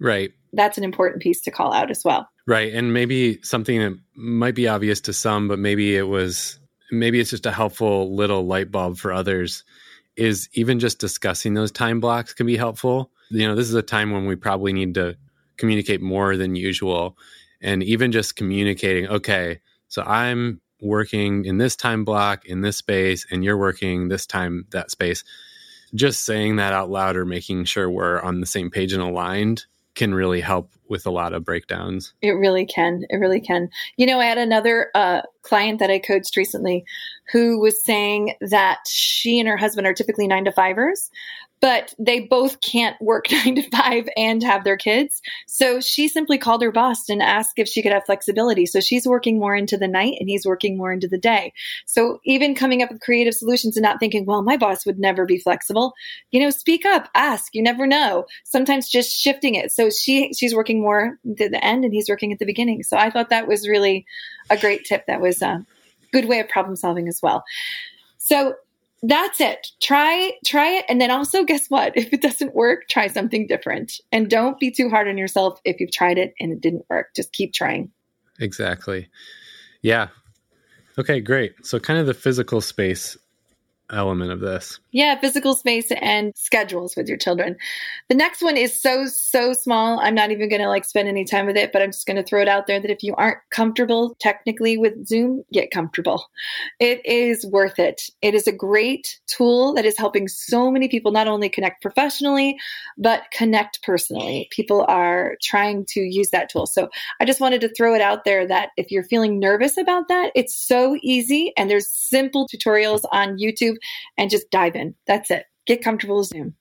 Right. 0.00 0.32
That's 0.52 0.78
an 0.78 0.84
important 0.84 1.22
piece 1.22 1.40
to 1.42 1.50
call 1.50 1.72
out 1.72 1.90
as 1.90 2.04
well. 2.04 2.28
Right. 2.46 2.72
And 2.74 2.92
maybe 2.92 3.40
something 3.42 3.78
that 3.78 3.98
might 4.14 4.54
be 4.54 4.66
obvious 4.66 5.00
to 5.02 5.12
some, 5.12 5.46
but 5.46 5.58
maybe 5.58 5.94
it 5.96 6.08
was, 6.08 6.58
maybe 6.90 7.20
it's 7.20 7.30
just 7.30 7.46
a 7.46 7.52
helpful 7.52 8.14
little 8.14 8.46
light 8.46 8.70
bulb 8.70 8.96
for 8.96 9.12
others 9.12 9.62
is 10.16 10.48
even 10.54 10.80
just 10.80 10.98
discussing 10.98 11.54
those 11.54 11.70
time 11.70 12.00
blocks 12.00 12.34
can 12.34 12.46
be 12.46 12.56
helpful. 12.56 13.10
You 13.30 13.46
know, 13.46 13.54
this 13.54 13.68
is 13.68 13.74
a 13.74 13.82
time 13.82 14.10
when 14.10 14.26
we 14.26 14.36
probably 14.36 14.72
need 14.72 14.94
to 14.94 15.16
communicate 15.56 16.00
more 16.00 16.36
than 16.36 16.56
usual. 16.56 17.16
And 17.60 17.82
even 17.82 18.12
just 18.12 18.36
communicating, 18.36 19.08
okay, 19.08 19.60
so 19.88 20.02
I'm 20.02 20.60
working 20.80 21.44
in 21.44 21.58
this 21.58 21.76
time 21.76 22.04
block 22.04 22.46
in 22.46 22.62
this 22.62 22.76
space, 22.76 23.26
and 23.30 23.44
you're 23.44 23.58
working 23.58 24.08
this 24.08 24.26
time, 24.26 24.66
that 24.70 24.90
space. 24.90 25.24
Just 25.94 26.24
saying 26.24 26.56
that 26.56 26.72
out 26.72 26.90
loud 26.90 27.16
or 27.16 27.24
making 27.24 27.64
sure 27.64 27.90
we're 27.90 28.20
on 28.20 28.40
the 28.40 28.46
same 28.46 28.70
page 28.70 28.92
and 28.92 29.02
aligned 29.02 29.64
can 29.94 30.14
really 30.14 30.40
help 30.40 30.70
with 30.88 31.06
a 31.06 31.10
lot 31.10 31.32
of 31.32 31.44
breakdowns. 31.44 32.14
It 32.22 32.30
really 32.30 32.64
can. 32.64 33.04
It 33.10 33.16
really 33.16 33.40
can. 33.40 33.70
You 33.96 34.06
know, 34.06 34.20
I 34.20 34.26
had 34.26 34.38
another 34.38 34.90
uh, 34.94 35.22
client 35.42 35.78
that 35.80 35.90
I 35.90 35.98
coached 35.98 36.36
recently 36.36 36.84
who 37.32 37.60
was 37.60 37.82
saying 37.82 38.34
that 38.40 38.78
she 38.86 39.38
and 39.38 39.48
her 39.48 39.56
husband 39.56 39.86
are 39.86 39.94
typically 39.94 40.26
nine 40.26 40.44
to 40.44 40.52
fivers, 40.52 41.10
but 41.60 41.94
they 41.98 42.20
both 42.20 42.60
can't 42.60 43.00
work 43.00 43.26
nine 43.32 43.54
to 43.56 43.68
five 43.70 44.08
and 44.16 44.42
have 44.42 44.64
their 44.64 44.76
kids. 44.76 45.20
So 45.46 45.80
she 45.80 46.08
simply 46.08 46.38
called 46.38 46.62
her 46.62 46.72
boss 46.72 47.08
and 47.08 47.22
asked 47.22 47.58
if 47.58 47.68
she 47.68 47.82
could 47.82 47.92
have 47.92 48.06
flexibility. 48.06 48.66
So 48.66 48.80
she's 48.80 49.06
working 49.06 49.38
more 49.38 49.54
into 49.54 49.76
the 49.76 49.88
night 49.88 50.16
and 50.20 50.28
he's 50.28 50.46
working 50.46 50.76
more 50.76 50.92
into 50.92 51.08
the 51.08 51.18
day. 51.18 51.52
So 51.86 52.20
even 52.24 52.54
coming 52.54 52.82
up 52.82 52.90
with 52.90 53.00
creative 53.00 53.34
solutions 53.34 53.76
and 53.76 53.82
not 53.82 54.00
thinking, 54.00 54.24
well, 54.24 54.42
my 54.42 54.56
boss 54.56 54.86
would 54.86 54.98
never 54.98 55.26
be 55.26 55.38
flexible, 55.38 55.94
you 56.30 56.40
know, 56.40 56.50
speak 56.50 56.84
up, 56.86 57.08
ask, 57.14 57.54
you 57.54 57.62
never 57.62 57.86
know. 57.86 58.26
Sometimes 58.44 58.88
just 58.88 59.10
shifting 59.10 59.54
it. 59.54 59.72
So 59.72 59.90
she, 59.90 60.32
she's 60.32 60.54
working 60.54 60.80
more 60.80 61.18
to 61.36 61.48
the 61.48 61.64
end 61.64 61.84
and 61.84 61.92
he's 61.92 62.08
working 62.08 62.32
at 62.32 62.38
the 62.38 62.46
beginning. 62.46 62.82
So 62.82 62.96
I 62.96 63.10
thought 63.10 63.30
that 63.30 63.46
was 63.46 63.68
really 63.68 64.06
a 64.48 64.56
great 64.56 64.84
tip. 64.84 65.06
That 65.06 65.20
was 65.20 65.42
a 65.42 65.64
good 66.12 66.26
way 66.26 66.40
of 66.40 66.48
problem 66.48 66.76
solving 66.76 67.08
as 67.08 67.20
well. 67.22 67.44
So 68.18 68.54
that's 69.02 69.40
it. 69.40 69.68
Try 69.80 70.32
try 70.44 70.78
it 70.78 70.84
and 70.88 71.00
then 71.00 71.10
also 71.10 71.44
guess 71.44 71.68
what? 71.68 71.96
If 71.96 72.12
it 72.12 72.20
doesn't 72.20 72.54
work, 72.54 72.88
try 72.88 73.06
something 73.06 73.46
different. 73.46 73.92
And 74.12 74.28
don't 74.28 74.58
be 74.58 74.70
too 74.70 74.90
hard 74.90 75.08
on 75.08 75.16
yourself 75.16 75.60
if 75.64 75.80
you've 75.80 75.92
tried 75.92 76.18
it 76.18 76.34
and 76.38 76.52
it 76.52 76.60
didn't 76.60 76.84
work. 76.90 77.14
Just 77.16 77.32
keep 77.32 77.52
trying. 77.52 77.90
Exactly. 78.38 79.08
Yeah. 79.82 80.08
Okay, 80.98 81.20
great. 81.20 81.54
So 81.64 81.78
kind 81.78 81.98
of 81.98 82.06
the 82.06 82.14
physical 82.14 82.60
space 82.60 83.16
element 83.92 84.30
of 84.30 84.40
this. 84.40 84.80
Yeah, 84.92 85.18
physical 85.20 85.54
space 85.54 85.90
and 85.92 86.32
schedules 86.36 86.96
with 86.96 87.08
your 87.08 87.16
children. 87.16 87.56
The 88.08 88.14
next 88.14 88.42
one 88.42 88.56
is 88.56 88.78
so, 88.78 89.06
so 89.06 89.52
small. 89.52 90.00
I'm 90.00 90.14
not 90.14 90.30
even 90.30 90.48
going 90.48 90.62
to 90.62 90.68
like 90.68 90.84
spend 90.84 91.08
any 91.08 91.24
time 91.24 91.46
with 91.46 91.56
it, 91.56 91.72
but 91.72 91.82
I'm 91.82 91.90
just 91.92 92.06
going 92.06 92.16
to 92.16 92.22
throw 92.22 92.40
it 92.40 92.48
out 92.48 92.66
there 92.66 92.80
that 92.80 92.90
if 92.90 93.02
you 93.02 93.14
aren't 93.16 93.38
comfortable 93.50 94.16
technically 94.20 94.76
with 94.76 95.06
Zoom, 95.06 95.44
get 95.52 95.70
comfortable. 95.70 96.24
It 96.78 97.04
is 97.04 97.46
worth 97.46 97.78
it. 97.78 98.02
It 98.22 98.34
is 98.34 98.46
a 98.46 98.52
great 98.52 99.20
tool 99.26 99.74
that 99.74 99.84
is 99.84 99.98
helping 99.98 100.28
so 100.28 100.70
many 100.70 100.88
people 100.88 101.12
not 101.12 101.28
only 101.28 101.48
connect 101.48 101.82
professionally, 101.82 102.58
but 102.98 103.24
connect 103.32 103.82
personally. 103.82 104.48
People 104.50 104.84
are 104.88 105.36
trying 105.42 105.84
to 105.86 106.00
use 106.00 106.30
that 106.30 106.48
tool. 106.48 106.66
So 106.66 106.88
I 107.20 107.24
just 107.24 107.40
wanted 107.40 107.60
to 107.62 107.74
throw 107.74 107.94
it 107.94 108.00
out 108.00 108.24
there 108.24 108.46
that 108.46 108.70
if 108.76 108.90
you're 108.90 109.04
feeling 109.04 109.38
nervous 109.38 109.76
about 109.76 110.08
that, 110.08 110.32
it's 110.34 110.54
so 110.54 110.96
easy 111.02 111.52
and 111.56 111.70
there's 111.70 111.88
simple 111.88 112.48
tutorials 112.48 113.04
on 113.12 113.38
YouTube 113.38 113.76
and 114.16 114.30
just 114.30 114.50
dive 114.50 114.76
in. 114.76 114.94
That's 115.06 115.30
it. 115.30 115.46
Get 115.66 115.82
comfortable 115.82 116.18
with 116.18 116.28
Zoom. 116.28 116.54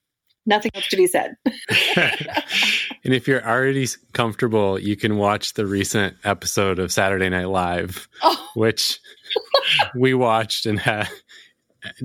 Nothing 0.45 0.71
else 0.73 0.87
to 0.87 0.97
be 0.97 1.07
said. 1.07 1.35
and 1.95 3.13
if 3.13 3.27
you're 3.27 3.47
already 3.47 3.87
comfortable, 4.13 4.79
you 4.79 4.95
can 4.95 5.17
watch 5.17 5.53
the 5.53 5.65
recent 5.65 6.15
episode 6.23 6.79
of 6.79 6.91
Saturday 6.91 7.29
Night 7.29 7.49
Live, 7.49 8.07
oh. 8.23 8.49
which 8.55 8.99
we 9.95 10.13
watched 10.13 10.65
and 10.65 10.79
had 10.79 11.07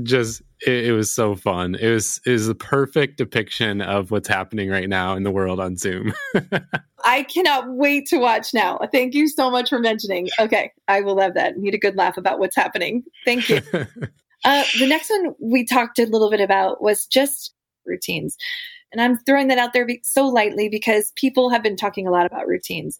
just 0.02 0.42
it, 0.66 0.86
it, 0.86 0.92
was 0.92 1.10
so 1.10 1.34
fun. 1.34 1.74
It 1.74 1.90
was 1.90 2.20
it 2.26 2.30
was 2.30 2.46
the 2.46 2.54
perfect 2.54 3.18
depiction 3.18 3.80
of 3.80 4.10
what's 4.10 4.28
happening 4.28 4.68
right 4.68 4.88
now 4.88 5.16
in 5.16 5.22
the 5.22 5.30
world 5.30 5.58
on 5.58 5.76
Zoom. 5.76 6.12
I 7.04 7.22
cannot 7.24 7.64
wait 7.68 8.06
to 8.08 8.18
watch 8.18 8.54
now. 8.54 8.78
Thank 8.92 9.14
you 9.14 9.28
so 9.28 9.50
much 9.50 9.68
for 9.70 9.78
mentioning. 9.78 10.28
Okay, 10.38 10.70
I 10.86 11.00
will 11.00 11.16
love 11.16 11.34
that. 11.34 11.56
Need 11.56 11.74
a 11.74 11.78
good 11.78 11.96
laugh 11.96 12.16
about 12.16 12.38
what's 12.38 12.56
happening. 12.56 13.04
Thank 13.24 13.48
you. 13.48 13.60
Uh, 14.44 14.64
the 14.78 14.86
next 14.86 15.10
one 15.10 15.34
we 15.40 15.64
talked 15.64 15.98
a 15.98 16.06
little 16.06 16.30
bit 16.30 16.40
about 16.40 16.82
was 16.82 17.06
just 17.06 17.54
routines. 17.86 18.36
And 18.92 19.00
I'm 19.00 19.18
throwing 19.18 19.48
that 19.48 19.58
out 19.58 19.72
there 19.72 19.88
so 20.02 20.26
lightly 20.26 20.68
because 20.68 21.12
people 21.16 21.50
have 21.50 21.62
been 21.62 21.76
talking 21.76 22.06
a 22.06 22.10
lot 22.10 22.26
about 22.26 22.46
routines. 22.46 22.98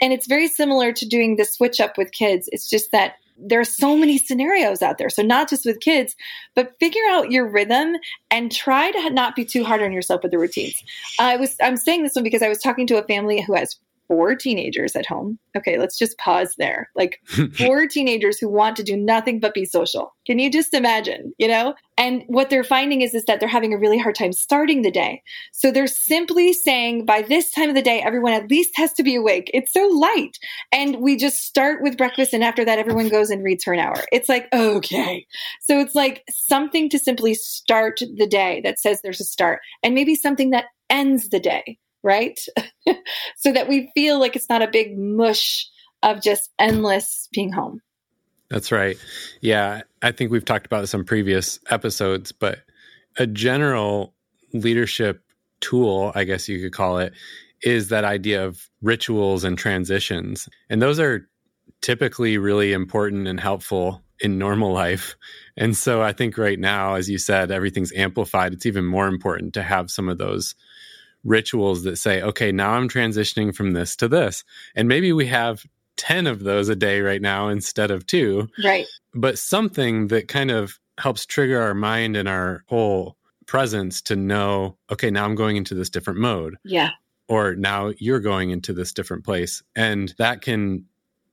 And 0.00 0.12
it's 0.12 0.26
very 0.26 0.48
similar 0.48 0.92
to 0.92 1.06
doing 1.06 1.36
the 1.36 1.44
switch 1.44 1.80
up 1.80 1.96
with 1.96 2.12
kids. 2.12 2.48
It's 2.52 2.68
just 2.68 2.92
that 2.92 3.14
there 3.38 3.60
are 3.60 3.64
so 3.64 3.96
many 3.96 4.18
scenarios 4.18 4.82
out 4.82 4.98
there. 4.98 5.08
So 5.08 5.22
not 5.22 5.48
just 5.48 5.64
with 5.64 5.80
kids, 5.80 6.14
but 6.54 6.78
figure 6.78 7.02
out 7.10 7.30
your 7.30 7.48
rhythm 7.48 7.96
and 8.30 8.52
try 8.52 8.90
to 8.90 9.10
not 9.10 9.34
be 9.34 9.44
too 9.44 9.64
hard 9.64 9.82
on 9.82 9.92
yourself 9.92 10.22
with 10.22 10.32
the 10.32 10.38
routines. 10.38 10.82
I 11.18 11.36
was 11.36 11.56
I'm 11.62 11.76
saying 11.76 12.02
this 12.02 12.14
one 12.14 12.24
because 12.24 12.42
I 12.42 12.48
was 12.48 12.58
talking 12.58 12.86
to 12.88 12.98
a 12.98 13.06
family 13.06 13.40
who 13.40 13.54
has 13.54 13.78
four 14.12 14.34
teenagers 14.34 14.94
at 14.94 15.06
home. 15.06 15.38
Okay, 15.56 15.78
let's 15.78 15.98
just 15.98 16.18
pause 16.18 16.54
there. 16.58 16.90
Like 16.94 17.18
four 17.56 17.86
teenagers 17.86 18.38
who 18.38 18.46
want 18.46 18.76
to 18.76 18.82
do 18.82 18.94
nothing 18.94 19.40
but 19.40 19.54
be 19.54 19.64
social. 19.64 20.14
Can 20.26 20.38
you 20.38 20.50
just 20.50 20.74
imagine, 20.74 21.32
you 21.38 21.48
know? 21.48 21.72
And 21.96 22.22
what 22.26 22.50
they're 22.50 22.62
finding 22.62 23.00
is 23.00 23.14
is 23.14 23.24
that 23.24 23.40
they're 23.40 23.48
having 23.48 23.72
a 23.72 23.78
really 23.78 23.96
hard 23.96 24.14
time 24.14 24.34
starting 24.34 24.82
the 24.82 24.90
day. 24.90 25.22
So 25.52 25.70
they're 25.70 25.86
simply 25.86 26.52
saying 26.52 27.06
by 27.06 27.22
this 27.22 27.50
time 27.50 27.70
of 27.70 27.74
the 27.74 27.80
day 27.80 28.02
everyone 28.02 28.34
at 28.34 28.50
least 28.50 28.76
has 28.76 28.92
to 28.94 29.02
be 29.02 29.14
awake. 29.14 29.50
It's 29.54 29.72
so 29.72 29.86
light. 29.86 30.38
And 30.72 30.96
we 31.00 31.16
just 31.16 31.44
start 31.44 31.82
with 31.82 31.96
breakfast 31.96 32.34
and 32.34 32.44
after 32.44 32.66
that 32.66 32.78
everyone 32.78 33.08
goes 33.08 33.30
and 33.30 33.42
reads 33.42 33.64
for 33.64 33.72
an 33.72 33.80
hour. 33.80 34.04
It's 34.12 34.28
like, 34.28 34.46
okay. 34.52 35.26
So 35.62 35.80
it's 35.80 35.94
like 35.94 36.22
something 36.28 36.90
to 36.90 36.98
simply 36.98 37.32
start 37.32 38.00
the 38.16 38.26
day 38.26 38.60
that 38.62 38.78
says 38.78 39.00
there's 39.00 39.22
a 39.22 39.24
start 39.24 39.60
and 39.82 39.94
maybe 39.94 40.14
something 40.16 40.50
that 40.50 40.66
ends 40.90 41.30
the 41.30 41.40
day 41.40 41.78
right? 42.02 42.38
so 43.36 43.52
that 43.52 43.68
we 43.68 43.90
feel 43.94 44.18
like 44.18 44.36
it's 44.36 44.48
not 44.48 44.62
a 44.62 44.68
big 44.68 44.98
mush 44.98 45.68
of 46.02 46.20
just 46.20 46.50
endless 46.58 47.28
being 47.32 47.52
home. 47.52 47.80
That's 48.48 48.70
right. 48.70 48.98
Yeah, 49.40 49.82
I 50.02 50.12
think 50.12 50.30
we've 50.30 50.44
talked 50.44 50.66
about 50.66 50.82
this 50.82 50.94
on 50.94 51.04
previous 51.04 51.58
episodes, 51.70 52.32
but 52.32 52.58
a 53.16 53.26
general 53.26 54.14
leadership 54.52 55.22
tool, 55.60 56.12
I 56.14 56.24
guess 56.24 56.48
you 56.48 56.60
could 56.60 56.72
call 56.72 56.98
it, 56.98 57.14
is 57.62 57.88
that 57.88 58.04
idea 58.04 58.44
of 58.44 58.68
rituals 58.82 59.44
and 59.44 59.56
transitions. 59.56 60.48
And 60.68 60.82
those 60.82 61.00
are 61.00 61.28
typically 61.80 62.36
really 62.36 62.72
important 62.72 63.26
and 63.26 63.40
helpful 63.40 64.02
in 64.20 64.38
normal 64.38 64.72
life. 64.72 65.16
And 65.56 65.76
so 65.76 66.02
I 66.02 66.12
think 66.12 66.38
right 66.38 66.58
now, 66.58 66.94
as 66.94 67.08
you 67.08 67.18
said, 67.18 67.50
everything's 67.50 67.92
amplified. 67.94 68.52
It's 68.52 68.66
even 68.66 68.84
more 68.84 69.08
important 69.08 69.54
to 69.54 69.62
have 69.62 69.90
some 69.90 70.08
of 70.08 70.18
those 70.18 70.54
rituals 71.24 71.84
that 71.84 71.96
say, 71.96 72.22
okay, 72.22 72.52
now 72.52 72.72
I'm 72.72 72.88
transitioning 72.88 73.54
from 73.54 73.72
this 73.72 73.96
to 73.96 74.08
this. 74.08 74.44
And 74.74 74.88
maybe 74.88 75.12
we 75.12 75.26
have 75.26 75.64
10 75.96 76.26
of 76.26 76.40
those 76.40 76.68
a 76.68 76.76
day 76.76 77.00
right 77.00 77.22
now 77.22 77.48
instead 77.48 77.90
of 77.90 78.06
two. 78.06 78.48
Right. 78.62 78.86
But 79.14 79.38
something 79.38 80.08
that 80.08 80.28
kind 80.28 80.50
of 80.50 80.78
helps 80.98 81.26
trigger 81.26 81.60
our 81.60 81.74
mind 81.74 82.16
and 82.16 82.28
our 82.28 82.64
whole 82.66 83.16
presence 83.46 84.00
to 84.02 84.16
know, 84.16 84.76
okay, 84.90 85.10
now 85.10 85.24
I'm 85.24 85.34
going 85.34 85.56
into 85.56 85.74
this 85.74 85.90
different 85.90 86.18
mode. 86.18 86.56
Yeah. 86.64 86.90
Or 87.28 87.54
now 87.54 87.92
you're 87.98 88.20
going 88.20 88.50
into 88.50 88.72
this 88.72 88.92
different 88.92 89.24
place. 89.24 89.62
And 89.76 90.14
that 90.18 90.40
can 90.40 90.86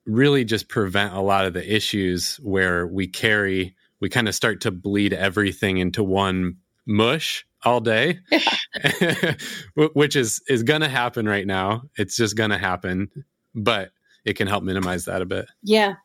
really 0.06 0.44
just 0.44 0.70
prevent 0.70 1.14
a 1.14 1.22
lot 1.22 1.46
of 1.46 1.54
the 1.54 1.76
issues 1.76 2.38
where 2.38 2.88
we 2.88 3.08
carry, 3.08 3.76
we 4.00 4.10
kind 4.10 4.28
of 4.28 4.36
start 4.36 4.62
to 4.62 4.72
bleed 4.72 5.14
everything 5.14 5.78
into 5.78 6.04
one 6.04 6.58
mush 6.86 7.46
all 7.64 7.80
day 7.80 8.20
yeah. 8.32 9.36
which 9.94 10.16
is 10.16 10.42
is 10.48 10.64
going 10.64 10.82
to 10.82 10.90
happen 10.90 11.28
right 11.28 11.48
now 11.48 11.82
it's 11.98 12.16
just 12.16 12.36
going 12.36 12.50
to 12.50 12.58
happen 12.58 13.10
but 13.56 13.92
it 14.26 14.36
can 14.36 14.48
help 14.48 14.64
minimize 14.64 15.06
that 15.06 15.22
a 15.22 15.26
bit 15.26 15.46
yeah 15.64 15.96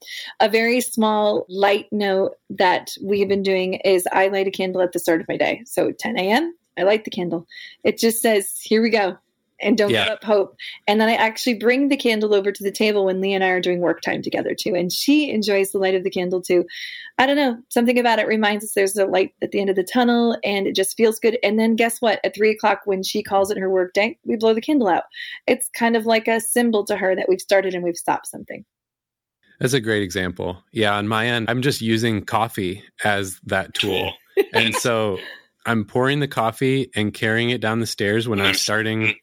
a 0.40 0.48
very 0.48 0.80
small 0.80 1.44
light 1.48 1.86
note 1.92 2.32
that 2.50 2.90
we've 3.02 3.28
been 3.28 3.42
doing 3.42 3.74
is 3.84 4.06
i 4.12 4.28
light 4.28 4.46
a 4.46 4.50
candle 4.50 4.82
at 4.82 4.92
the 4.92 4.98
start 4.98 5.20
of 5.20 5.28
my 5.28 5.36
day 5.36 5.62
so 5.64 5.92
10 5.92 6.18
a.m 6.18 6.54
I 6.76 6.82
light 6.82 7.04
the 7.04 7.10
candle. 7.10 7.46
It 7.82 7.98
just 7.98 8.20
says, 8.20 8.58
here 8.60 8.82
we 8.82 8.90
go. 8.90 9.16
And 9.60 9.78
don't 9.78 9.90
Yeah. 9.90 10.04
give 10.04 10.12
up 10.14 10.24
hope. 10.24 10.56
And 10.88 11.00
then 11.00 11.08
I 11.08 11.14
actually 11.14 11.54
bring 11.54 11.88
the 11.88 11.96
candle 11.96 12.34
over 12.34 12.50
to 12.50 12.62
the 12.62 12.72
table 12.72 13.04
when 13.04 13.20
Lee 13.20 13.32
and 13.34 13.44
I 13.44 13.48
are 13.48 13.60
doing 13.60 13.80
work 13.80 14.00
time 14.00 14.20
together 14.20 14.54
too. 14.54 14.74
And 14.74 14.92
she 14.92 15.30
enjoys 15.30 15.70
the 15.70 15.78
light 15.78 15.94
of 15.94 16.02
the 16.02 16.10
candle 16.10 16.42
too. 16.42 16.64
I 17.18 17.26
don't 17.26 17.36
know. 17.36 17.56
Something 17.68 17.98
about 17.98 18.18
it 18.18 18.26
reminds 18.26 18.64
us 18.64 18.72
there's 18.72 18.96
a 18.96 19.06
light 19.06 19.32
at 19.42 19.52
the 19.52 19.60
end 19.60 19.70
of 19.70 19.76
the 19.76 19.84
tunnel 19.84 20.36
and 20.42 20.66
it 20.66 20.74
just 20.74 20.96
feels 20.96 21.20
good. 21.20 21.38
And 21.44 21.58
then 21.58 21.76
guess 21.76 22.00
what? 22.00 22.18
At 22.24 22.34
three 22.34 22.50
o'clock, 22.50 22.80
when 22.84 23.02
she 23.04 23.22
calls 23.22 23.50
it 23.52 23.58
her 23.58 23.70
work 23.70 23.92
day, 23.92 24.18
we 24.24 24.34
blow 24.36 24.54
the 24.54 24.60
candle 24.60 24.88
out. 24.88 25.04
It's 25.46 25.68
kind 25.68 25.96
of 25.96 26.04
like 26.06 26.26
a 26.26 26.40
symbol 26.40 26.84
to 26.86 26.96
her 26.96 27.14
that 27.14 27.28
we've 27.28 27.40
started 27.40 27.74
and 27.74 27.84
we've 27.84 27.96
stopped 27.96 28.26
something. 28.26 28.64
That's 29.60 29.72
a 29.72 29.80
great 29.80 30.02
example. 30.02 30.62
Yeah, 30.72 30.94
on 30.96 31.06
my 31.06 31.26
end, 31.28 31.48
I'm 31.48 31.62
just 31.62 31.80
using 31.80 32.24
coffee 32.24 32.82
as 33.04 33.38
that 33.46 33.72
tool. 33.74 34.12
and 34.52 34.74
so 34.80 35.18
I'm 35.64 35.84
pouring 35.84 36.18
the 36.18 36.26
coffee 36.28 36.90
and 36.96 37.14
carrying 37.14 37.50
it 37.50 37.60
down 37.60 37.78
the 37.78 37.86
stairs 37.86 38.26
when 38.28 38.40
I'm 38.40 38.54
starting 38.54 39.14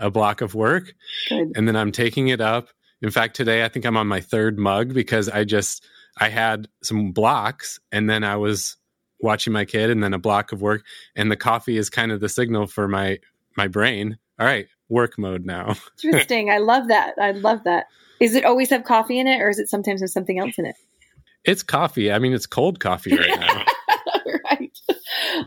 a 0.00 0.10
block 0.10 0.40
of 0.40 0.54
work. 0.54 0.94
Good. 1.28 1.52
And 1.54 1.68
then 1.68 1.76
I'm 1.76 1.92
taking 1.92 2.28
it 2.28 2.40
up. 2.40 2.68
In 3.02 3.10
fact, 3.10 3.36
today 3.36 3.64
I 3.64 3.68
think 3.68 3.84
I'm 3.84 3.96
on 3.96 4.08
my 4.08 4.20
third 4.20 4.58
mug 4.58 4.92
because 4.92 5.28
I 5.28 5.44
just 5.44 5.84
I 6.18 6.28
had 6.28 6.68
some 6.82 7.12
blocks 7.12 7.78
and 7.92 8.10
then 8.10 8.24
I 8.24 8.36
was 8.36 8.76
watching 9.20 9.52
my 9.52 9.64
kid 9.64 9.90
and 9.90 10.02
then 10.02 10.14
a 10.14 10.18
block 10.18 10.52
of 10.52 10.60
work 10.62 10.82
and 11.14 11.30
the 11.30 11.36
coffee 11.36 11.76
is 11.76 11.90
kind 11.90 12.10
of 12.10 12.20
the 12.20 12.28
signal 12.28 12.66
for 12.66 12.88
my 12.88 13.18
my 13.56 13.68
brain. 13.68 14.18
All 14.38 14.46
right, 14.46 14.66
work 14.88 15.18
mode 15.18 15.44
now. 15.44 15.76
Interesting. 16.04 16.50
I 16.50 16.58
love 16.58 16.88
that. 16.88 17.14
I 17.20 17.32
love 17.32 17.64
that. 17.64 17.86
Is 18.20 18.34
it 18.34 18.44
always 18.44 18.70
have 18.70 18.84
coffee 18.84 19.18
in 19.18 19.26
it 19.26 19.40
or 19.40 19.48
is 19.48 19.58
it 19.58 19.68
sometimes 19.68 20.00
have 20.00 20.10
something 20.10 20.38
else 20.38 20.58
in 20.58 20.66
it? 20.66 20.76
It's 21.44 21.62
coffee. 21.62 22.12
I 22.12 22.18
mean, 22.18 22.34
it's 22.34 22.46
cold 22.46 22.80
coffee 22.80 23.16
right 23.16 23.40
now. 23.40 23.64
right. 24.50 24.78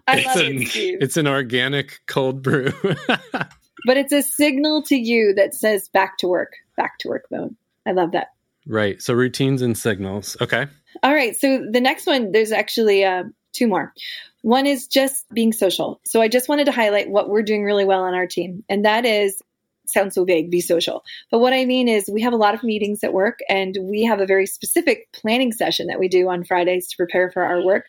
I 0.08 0.18
it's 0.18 0.26
love 0.26 0.38
an 0.38 0.62
it, 0.62 0.68
Steve. 0.68 0.98
it's 1.02 1.18
an 1.18 1.28
organic 1.28 2.00
cold 2.08 2.42
brew. 2.42 2.74
But 3.86 3.98
it's 3.98 4.14
a 4.14 4.22
signal 4.22 4.84
to 4.84 4.96
you 4.96 5.34
that 5.36 5.54
says 5.54 5.90
back 5.90 6.18
to 6.20 6.28
work, 6.28 6.54
back 6.78 7.00
to 7.00 7.10
work 7.10 7.26
mode. 7.32 7.56
I 7.86 7.92
love 7.92 8.12
that. 8.12 8.28
right. 8.68 9.02
So 9.02 9.14
routines 9.14 9.62
and 9.62 9.78
signals. 9.78 10.38
Okay. 10.40 10.68
All 11.02 11.14
right. 11.14 11.36
So 11.36 11.66
the 11.70 11.82
next 11.82 12.06
one, 12.06 12.32
there's 12.32 12.52
actually 12.52 13.04
uh, 13.04 13.24
two 13.52 13.68
more. 13.68 13.94
One 14.42 14.66
is 14.66 14.88
just 14.88 15.30
being 15.34 15.54
social. 15.54 16.02
So 16.06 16.22
I 16.22 16.28
just 16.28 16.50
wanted 16.50 16.66
to 16.66 16.72
highlight 16.72 17.10
what 17.10 17.30
we're 17.30 17.44
doing 17.44 17.64
really 17.64 17.86
well 17.86 18.04
on 18.04 18.14
our 18.14 18.28
team, 18.28 18.64
and 18.70 18.86
that 18.86 19.06
is 19.06 19.42
sounds 19.86 20.15
so 20.15 20.24
vague, 20.26 20.50
be 20.50 20.62
social. 20.62 21.04
But 21.32 21.39
what 21.39 21.54
I 21.54 21.65
mean 21.65 21.88
is 21.88 22.10
we 22.12 22.22
have 22.22 22.34
a 22.34 22.38
lot 22.38 22.56
of 22.56 22.63
meetings 22.63 23.04
at 23.04 23.13
work 23.13 23.39
and 23.50 23.78
we 23.82 24.04
have 24.04 24.19
a 24.19 24.26
very 24.26 24.46
specific 24.46 25.12
planning 25.12 25.52
session 25.52 25.88
that 25.88 26.00
we 26.00 26.08
do 26.08 26.30
on 26.30 26.43
Fridays 26.43 26.88
to 26.88 26.98
prepare 26.98 27.32
for 27.32 27.43
our 27.43 27.63
work. 27.63 27.86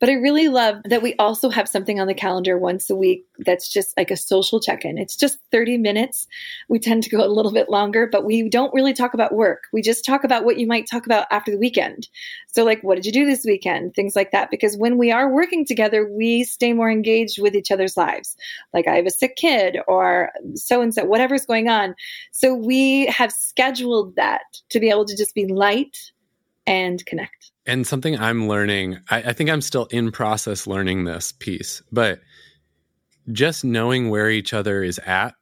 But 0.00 0.08
I 0.08 0.14
really 0.14 0.48
love 0.48 0.82
that 0.84 1.02
we 1.02 1.14
also 1.14 1.48
have 1.50 1.68
something 1.68 2.00
on 2.00 2.06
the 2.06 2.14
calendar 2.14 2.58
once 2.58 2.90
a 2.90 2.94
week 2.94 3.26
that's 3.38 3.68
just 3.68 3.96
like 3.96 4.10
a 4.10 4.16
social 4.16 4.60
check 4.60 4.84
in. 4.84 4.98
It's 4.98 5.16
just 5.16 5.38
30 5.52 5.78
minutes. 5.78 6.26
We 6.68 6.78
tend 6.78 7.04
to 7.04 7.10
go 7.10 7.24
a 7.24 7.28
little 7.28 7.52
bit 7.52 7.70
longer, 7.70 8.06
but 8.06 8.24
we 8.24 8.48
don't 8.48 8.74
really 8.74 8.92
talk 8.92 9.14
about 9.14 9.34
work. 9.34 9.64
We 9.72 9.82
just 9.82 10.04
talk 10.04 10.24
about 10.24 10.44
what 10.44 10.58
you 10.58 10.66
might 10.66 10.88
talk 10.90 11.06
about 11.06 11.26
after 11.30 11.50
the 11.50 11.58
weekend. 11.58 12.08
So, 12.48 12.64
like, 12.64 12.82
what 12.82 12.96
did 12.96 13.06
you 13.06 13.12
do 13.12 13.26
this 13.26 13.44
weekend? 13.44 13.94
Things 13.94 14.14
like 14.14 14.30
that. 14.30 14.50
Because 14.50 14.76
when 14.76 14.96
we 14.98 15.10
are 15.10 15.28
working 15.28 15.64
together, 15.64 16.08
we 16.08 16.44
stay 16.44 16.72
more 16.72 16.90
engaged 16.90 17.40
with 17.40 17.56
each 17.56 17.72
other's 17.72 17.96
lives. 17.96 18.36
Like, 18.72 18.86
I 18.86 18.96
have 18.96 19.06
a 19.06 19.10
sick 19.10 19.36
kid 19.36 19.78
or 19.88 20.30
so 20.54 20.80
and 20.80 20.94
so, 20.94 21.04
whatever's 21.34 21.46
going 21.46 21.68
on. 21.68 21.94
So, 22.32 22.54
we 22.54 23.06
have 23.06 23.32
scheduled 23.32 24.16
that 24.16 24.42
to 24.70 24.80
be 24.80 24.90
able 24.90 25.04
to 25.04 25.16
just 25.16 25.34
be 25.34 25.46
light 25.46 25.96
and 26.66 27.04
connect. 27.06 27.52
And 27.66 27.86
something 27.86 28.18
I'm 28.18 28.48
learning, 28.48 28.98
I, 29.10 29.22
I 29.22 29.32
think 29.32 29.50
I'm 29.50 29.60
still 29.60 29.86
in 29.86 30.12
process 30.12 30.66
learning 30.66 31.04
this 31.04 31.32
piece, 31.32 31.82
but 31.92 32.20
just 33.32 33.64
knowing 33.64 34.10
where 34.10 34.30
each 34.30 34.52
other 34.52 34.82
is 34.82 34.98
at 35.00 35.34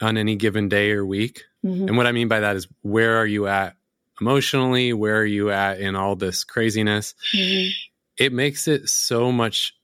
on 0.00 0.16
any 0.16 0.36
given 0.36 0.68
day 0.68 0.90
or 0.92 1.04
week. 1.04 1.44
Mhm. 1.64 1.88
And 1.88 1.96
what 1.96 2.06
I 2.06 2.12
mean 2.12 2.28
by 2.28 2.40
that 2.40 2.56
is 2.56 2.66
where 2.82 3.16
are 3.18 3.26
you 3.26 3.46
at 3.46 3.76
emotionally? 4.20 4.92
Where 4.92 5.18
are 5.18 5.26
you 5.26 5.50
at 5.50 5.80
in 5.80 5.96
all 5.96 6.16
this 6.16 6.44
craziness? 6.44 7.14
Mhm. 7.34 7.70
It 8.16 8.32
makes 8.32 8.68
it 8.68 8.88
so 8.88 9.30
much 9.30 9.74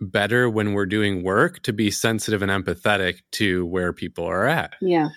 better 0.00 0.48
when 0.50 0.72
we're 0.72 0.86
doing 0.86 1.22
work 1.22 1.62
to 1.62 1.72
be 1.72 1.90
sensitive 1.90 2.42
and 2.42 2.50
empathetic 2.50 3.20
to 3.32 3.64
where 3.66 3.92
people 3.92 4.24
are 4.24 4.46
at. 4.46 4.74
Yeah. 4.80 5.08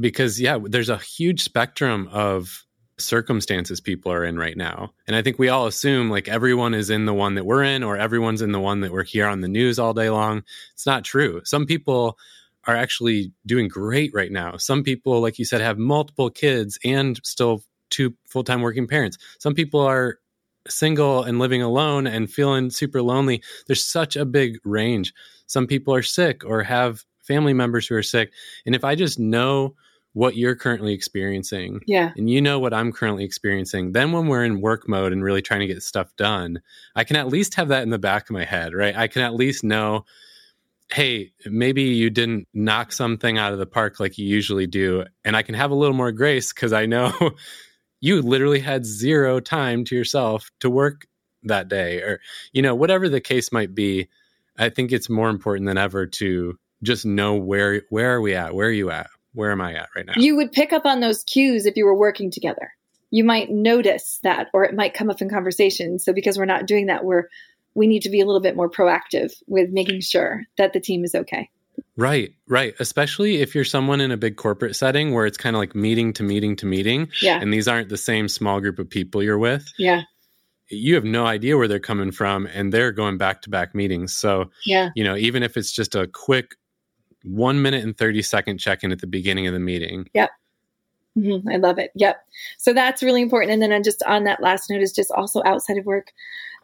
because 0.00 0.40
yeah 0.40 0.58
there's 0.62 0.88
a 0.88 0.98
huge 0.98 1.42
spectrum 1.42 2.08
of 2.12 2.64
circumstances 2.98 3.80
people 3.80 4.12
are 4.12 4.24
in 4.24 4.36
right 4.36 4.56
now. 4.56 4.92
And 5.06 5.14
i 5.16 5.22
think 5.22 5.38
we 5.38 5.48
all 5.48 5.66
assume 5.66 6.10
like 6.10 6.28
everyone 6.28 6.74
is 6.74 6.90
in 6.90 7.06
the 7.06 7.14
one 7.14 7.34
that 7.36 7.46
we're 7.46 7.62
in 7.62 7.82
or 7.84 7.96
everyone's 7.96 8.42
in 8.42 8.52
the 8.52 8.60
one 8.60 8.80
that 8.80 8.92
we're 8.92 9.04
here 9.04 9.26
on 9.26 9.40
the 9.40 9.48
news 9.48 9.78
all 9.78 9.94
day 9.94 10.10
long. 10.10 10.42
It's 10.74 10.86
not 10.86 11.04
true. 11.04 11.40
Some 11.44 11.64
people 11.66 12.18
are 12.66 12.76
actually 12.76 13.32
doing 13.46 13.68
great 13.68 14.12
right 14.14 14.32
now. 14.32 14.56
Some 14.56 14.82
people 14.82 15.20
like 15.20 15.38
you 15.38 15.44
said 15.44 15.60
have 15.60 15.78
multiple 15.78 16.28
kids 16.28 16.78
and 16.84 17.20
still 17.24 17.62
two 17.90 18.14
full-time 18.26 18.60
working 18.62 18.86
parents. 18.86 19.16
Some 19.38 19.54
people 19.54 19.80
are 19.80 20.18
single 20.66 21.22
and 21.22 21.38
living 21.38 21.62
alone 21.62 22.06
and 22.06 22.30
feeling 22.30 22.70
super 22.70 23.00
lonely 23.02 23.42
there's 23.66 23.84
such 23.84 24.16
a 24.16 24.24
big 24.24 24.58
range 24.64 25.12
some 25.46 25.66
people 25.66 25.94
are 25.94 26.02
sick 26.02 26.44
or 26.44 26.62
have 26.62 27.04
family 27.22 27.52
members 27.54 27.86
who 27.86 27.94
are 27.94 28.02
sick 28.02 28.32
and 28.66 28.74
if 28.74 28.84
i 28.84 28.94
just 28.94 29.18
know 29.18 29.74
what 30.14 30.36
you're 30.36 30.56
currently 30.56 30.92
experiencing 30.92 31.80
Yeah. 31.86 32.10
and 32.16 32.28
you 32.28 32.40
know 32.40 32.58
what 32.58 32.74
I'm 32.74 32.92
currently 32.92 33.22
experiencing, 33.24 33.92
then 33.92 34.10
when 34.10 34.26
we're 34.26 34.42
in 34.44 34.60
work 34.60 34.88
mode 34.88 35.12
and 35.12 35.22
really 35.22 35.42
trying 35.42 35.60
to 35.60 35.66
get 35.68 35.80
stuff 35.82 36.16
done, 36.16 36.60
I 36.96 37.04
can 37.04 37.14
at 37.14 37.28
least 37.28 37.54
have 37.54 37.68
that 37.68 37.84
in 37.84 37.90
the 37.90 37.98
back 38.00 38.24
of 38.28 38.34
my 38.34 38.44
head, 38.44 38.74
right? 38.74 38.96
I 38.96 39.06
can 39.06 39.22
at 39.22 39.34
least 39.34 39.62
know, 39.62 40.06
hey, 40.90 41.30
maybe 41.46 41.82
you 41.82 42.10
didn't 42.10 42.48
knock 42.52 42.90
something 42.92 43.38
out 43.38 43.52
of 43.52 43.60
the 43.60 43.66
park 43.66 44.00
like 44.00 44.18
you 44.18 44.26
usually 44.26 44.66
do. 44.66 45.04
And 45.24 45.36
I 45.36 45.42
can 45.42 45.54
have 45.54 45.70
a 45.70 45.74
little 45.76 45.94
more 45.94 46.10
grace 46.10 46.52
because 46.52 46.72
I 46.72 46.86
know 46.86 47.12
you 48.00 48.22
literally 48.22 48.60
had 48.60 48.86
zero 48.86 49.40
time 49.40 49.84
to 49.84 49.96
yourself 49.96 50.50
to 50.60 50.70
work 50.70 51.06
that 51.44 51.68
day 51.68 52.00
or, 52.00 52.20
you 52.52 52.62
know, 52.62 52.74
whatever 52.74 53.08
the 53.08 53.20
case 53.20 53.52
might 53.52 53.74
be. 53.74 54.08
I 54.58 54.70
think 54.70 54.90
it's 54.90 55.08
more 55.08 55.30
important 55.30 55.66
than 55.66 55.78
ever 55.78 56.06
to 56.06 56.58
just 56.82 57.04
know 57.04 57.34
where 57.36 57.82
where 57.90 58.14
are 58.14 58.20
we 58.20 58.34
at? 58.34 58.54
Where 58.54 58.68
are 58.68 58.72
you 58.72 58.90
at? 58.90 59.08
Where 59.34 59.52
am 59.52 59.60
I 59.60 59.74
at 59.74 59.88
right 59.94 60.06
now? 60.06 60.14
You 60.16 60.36
would 60.36 60.52
pick 60.52 60.72
up 60.72 60.84
on 60.84 61.00
those 61.00 61.22
cues 61.24 61.66
if 61.66 61.76
you 61.76 61.84
were 61.84 61.96
working 61.96 62.30
together. 62.30 62.72
You 63.10 63.24
might 63.24 63.50
notice 63.50 64.18
that, 64.22 64.48
or 64.52 64.64
it 64.64 64.74
might 64.74 64.94
come 64.94 65.10
up 65.10 65.22
in 65.22 65.30
conversation. 65.30 65.98
So 65.98 66.12
because 66.12 66.36
we're 66.36 66.44
not 66.44 66.66
doing 66.66 66.86
that, 66.86 67.04
we're 67.04 67.24
we 67.74 67.86
need 67.86 68.02
to 68.02 68.10
be 68.10 68.20
a 68.20 68.26
little 68.26 68.40
bit 68.40 68.56
more 68.56 68.70
proactive 68.70 69.32
with 69.46 69.70
making 69.70 70.00
sure 70.00 70.42
that 70.56 70.72
the 70.72 70.80
team 70.80 71.04
is 71.04 71.14
okay. 71.14 71.48
Right, 71.98 72.32
right. 72.46 72.74
Especially 72.78 73.38
if 73.42 73.56
you're 73.56 73.64
someone 73.64 74.00
in 74.00 74.12
a 74.12 74.16
big 74.16 74.36
corporate 74.36 74.76
setting 74.76 75.12
where 75.12 75.26
it's 75.26 75.36
kind 75.36 75.56
of 75.56 75.58
like 75.60 75.74
meeting 75.74 76.12
to 76.12 76.22
meeting 76.22 76.54
to 76.56 76.66
meeting, 76.66 77.08
Yeah. 77.20 77.40
and 77.40 77.52
these 77.52 77.66
aren't 77.66 77.88
the 77.88 77.96
same 77.96 78.28
small 78.28 78.60
group 78.60 78.78
of 78.78 78.88
people 78.88 79.20
you're 79.20 79.36
with. 79.36 79.66
Yeah. 79.78 80.02
You 80.70 80.94
have 80.94 81.02
no 81.04 81.26
idea 81.26 81.56
where 81.56 81.66
they're 81.66 81.80
coming 81.80 82.12
from, 82.12 82.46
and 82.46 82.72
they're 82.72 82.92
going 82.92 83.18
back 83.18 83.42
to 83.42 83.50
back 83.50 83.74
meetings. 83.74 84.14
So, 84.14 84.50
Yeah. 84.64 84.90
you 84.94 85.02
know, 85.02 85.16
even 85.16 85.42
if 85.42 85.56
it's 85.56 85.72
just 85.72 85.96
a 85.96 86.06
quick 86.06 86.54
one 87.24 87.60
minute 87.62 87.82
and 87.82 87.98
30 87.98 88.22
second 88.22 88.58
check 88.58 88.84
in 88.84 88.92
at 88.92 89.00
the 89.00 89.08
beginning 89.08 89.48
of 89.48 89.52
the 89.52 89.58
meeting, 89.58 90.08
Mhm, 91.16 91.52
I 91.52 91.56
love 91.56 91.80
it. 91.80 91.90
Yep. 91.96 92.16
So 92.58 92.72
that's 92.72 93.02
really 93.02 93.22
important. 93.22 93.50
And 93.50 93.60
then 93.60 93.72
on 93.72 93.82
just 93.82 94.04
on 94.04 94.22
that 94.24 94.40
last 94.40 94.70
note 94.70 94.82
is 94.82 94.92
just 94.92 95.10
also 95.10 95.42
outside 95.44 95.76
of 95.78 95.84
work, 95.84 96.12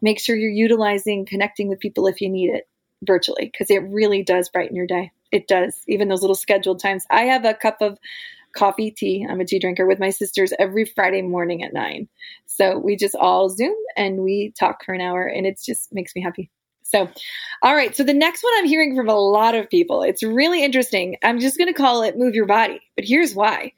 make 0.01 0.21
sure 0.21 0.37
you're 0.37 0.49
utilizing 0.53 1.27
connecting 1.27 1.67
with 1.67 1.81
people 1.81 2.07
if 2.07 2.21
you 2.21 2.29
need 2.29 2.51
it 2.51 2.69
virtually 3.03 3.47
because 3.47 3.69
it 3.69 3.79
really 3.89 4.23
does 4.23 4.49
brighten 4.49 4.77
your 4.77 4.87
day. 4.87 5.11
It 5.35 5.49
does. 5.49 5.83
Even 5.89 6.09
those 6.09 6.21
little 6.21 6.37
scheduled 6.37 6.81
times. 6.81 7.05
I 7.11 7.23
have 7.23 7.45
a 7.45 7.55
cup 7.55 7.79
of 7.81 7.99
coffee 8.55 8.93
tea. 8.93 9.27
I'm 9.29 9.41
a 9.41 9.45
tea 9.45 9.59
drinker 9.59 9.85
with 9.85 9.99
my 9.99 10.11
sisters 10.11 10.53
every 10.61 10.85
Friday 10.85 11.23
morning 11.23 11.65
at 11.65 11.75
nine. 11.75 12.09
So 12.47 12.79
we 12.79 12.95
just 12.95 13.17
all 13.17 13.49
Zoom 13.49 13.75
and 13.97 14.21
we 14.21 14.53
talk 14.57 14.85
for 14.85 14.95
an 14.95 15.01
hour 15.01 15.27
and 15.27 15.45
it 15.45 15.59
just 15.61 15.93
makes 15.93 16.15
me 16.15 16.23
happy. 16.23 16.53
So, 16.85 17.09
all 17.63 17.75
right. 17.75 17.97
So 17.97 18.05
the 18.05 18.15
next 18.15 18.45
one 18.45 18.53
I'm 18.59 18.67
hearing 18.67 18.95
from 18.95 19.09
a 19.09 19.19
lot 19.19 19.57
of 19.57 19.69
people. 19.69 20.03
It's 20.03 20.23
really 20.23 20.63
interesting. 20.63 21.17
I'm 21.25 21.41
just 21.41 21.59
going 21.59 21.67
to 21.67 21.75
call 21.75 22.03
it 22.03 22.17
move 22.17 22.37
your 22.37 22.47
body, 22.47 22.81
but 22.95 23.05
here's 23.05 23.35
why 23.35 23.73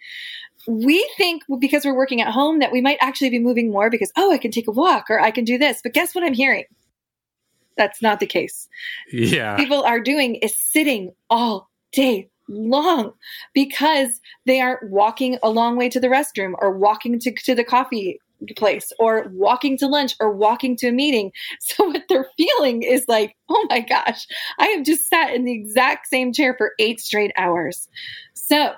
we 0.69 1.09
think 1.17 1.45
because 1.61 1.85
we're 1.85 1.97
working 1.97 2.21
at 2.21 2.33
home 2.33 2.59
that 2.59 2.73
we 2.73 2.81
might 2.81 2.99
actually 3.01 3.31
be 3.31 3.39
moving 3.39 3.71
more 3.71 3.89
because, 3.89 4.13
oh, 4.17 4.33
I 4.33 4.39
can 4.39 4.51
take 4.51 4.67
a 4.67 4.73
walk 4.73 5.07
or 5.09 5.21
I 5.21 5.31
can 5.31 5.45
do 5.45 5.59
this. 5.59 5.81
But 5.81 5.95
guess 5.95 6.13
what 6.13 6.25
I'm 6.25 6.35
hearing? 6.35 6.65
That's 7.77 8.03
not 8.03 8.21
the 8.21 8.27
case. 8.27 8.69
yeah, 9.13 9.57
People 9.57 9.83
are 9.83 10.01
doing 10.01 10.37
is 10.37 10.55
sitting 10.55 11.13
all 11.31 11.69
day 11.93 12.29
long 12.49 13.13
because 13.55 14.21
they 14.45 14.61
aren't 14.61 14.91
walking 14.91 15.39
a 15.43 15.51
long 15.51 15.77
way 15.77 15.89
to 15.89 16.01
the 16.01 16.09
restroom 16.09 16.53
or 16.59 16.71
walking 16.71 17.19
to, 17.19 17.33
to 17.33 17.55
the 17.55 17.65
coffee 17.65 18.21
place 18.57 18.93
or 18.99 19.29
walking 19.33 19.79
to 19.79 19.87
lunch 19.87 20.15
or 20.21 20.31
walking 20.31 20.77
to 20.77 20.89
a 20.89 20.93
meeting. 20.93 21.33
So 21.61 21.87
what 21.87 22.03
they're 22.09 22.29
feeling 22.37 22.83
is 22.83 23.05
like, 23.09 23.35
oh 23.49 23.67
my 23.69 23.81
gosh, 23.81 24.27
I 24.59 24.67
have 24.69 24.85
just 24.85 25.09
sat 25.09 25.35
in 25.35 25.45
the 25.45 25.53
exact 25.53 26.07
same 26.07 26.33
chair 26.33 26.55
for 26.57 26.73
eight 26.79 27.01
straight 27.01 27.33
hours. 27.37 27.89
So 28.35 28.73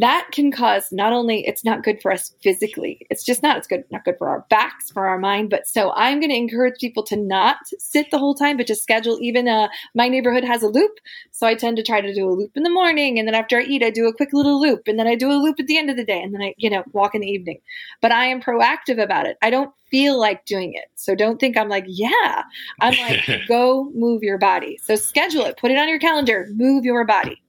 that 0.00 0.28
can 0.32 0.50
cause 0.50 0.90
not 0.92 1.12
only 1.12 1.46
it's 1.46 1.64
not 1.64 1.82
good 1.82 2.00
for 2.00 2.10
us 2.10 2.34
physically, 2.42 3.06
it's 3.10 3.22
just 3.22 3.42
not 3.42 3.56
it's 3.56 3.66
good 3.66 3.84
not 3.90 4.04
good 4.04 4.16
for 4.18 4.28
our 4.28 4.46
backs, 4.48 4.90
for 4.90 5.06
our 5.06 5.18
mind. 5.18 5.50
But 5.50 5.66
so 5.66 5.92
I'm 5.94 6.20
going 6.20 6.30
to 6.30 6.36
encourage 6.36 6.80
people 6.80 7.02
to 7.04 7.16
not 7.16 7.58
sit 7.78 8.10
the 8.10 8.18
whole 8.18 8.34
time, 8.34 8.56
but 8.56 8.66
just 8.66 8.82
schedule. 8.82 9.18
Even 9.20 9.46
uh, 9.46 9.68
my 9.94 10.08
neighborhood 10.08 10.44
has 10.44 10.62
a 10.62 10.68
loop, 10.68 10.92
so 11.30 11.46
I 11.46 11.54
tend 11.54 11.76
to 11.76 11.82
try 11.82 12.00
to 12.00 12.14
do 12.14 12.28
a 12.28 12.32
loop 12.32 12.52
in 12.56 12.62
the 12.62 12.70
morning, 12.70 13.18
and 13.18 13.28
then 13.28 13.34
after 13.34 13.58
I 13.58 13.62
eat, 13.62 13.82
I 13.82 13.90
do 13.90 14.06
a 14.06 14.14
quick 14.14 14.32
little 14.32 14.60
loop, 14.60 14.88
and 14.88 14.98
then 14.98 15.06
I 15.06 15.14
do 15.14 15.30
a 15.30 15.34
loop 15.34 15.60
at 15.60 15.66
the 15.66 15.78
end 15.78 15.90
of 15.90 15.96
the 15.96 16.04
day, 16.04 16.20
and 16.20 16.34
then 16.34 16.42
I 16.42 16.54
you 16.56 16.70
know 16.70 16.82
walk 16.92 17.14
in 17.14 17.20
the 17.20 17.28
evening. 17.28 17.60
But 18.00 18.12
I 18.12 18.26
am 18.26 18.40
proactive 18.40 19.02
about 19.02 19.26
it. 19.26 19.36
I 19.42 19.50
don't 19.50 19.72
feel 19.90 20.18
like 20.18 20.44
doing 20.46 20.72
it. 20.74 20.86
So 20.94 21.14
don't 21.14 21.38
think 21.38 21.56
I'm 21.56 21.68
like, 21.68 21.84
yeah. 21.86 22.44
I'm 22.80 22.96
like, 22.98 23.42
go 23.48 23.90
move 23.94 24.22
your 24.22 24.38
body. 24.38 24.78
So 24.82 24.96
schedule 24.96 25.44
it, 25.44 25.58
put 25.58 25.70
it 25.70 25.78
on 25.78 25.88
your 25.88 25.98
calendar, 25.98 26.48
move 26.52 26.84
your 26.84 27.04
body. 27.04 27.42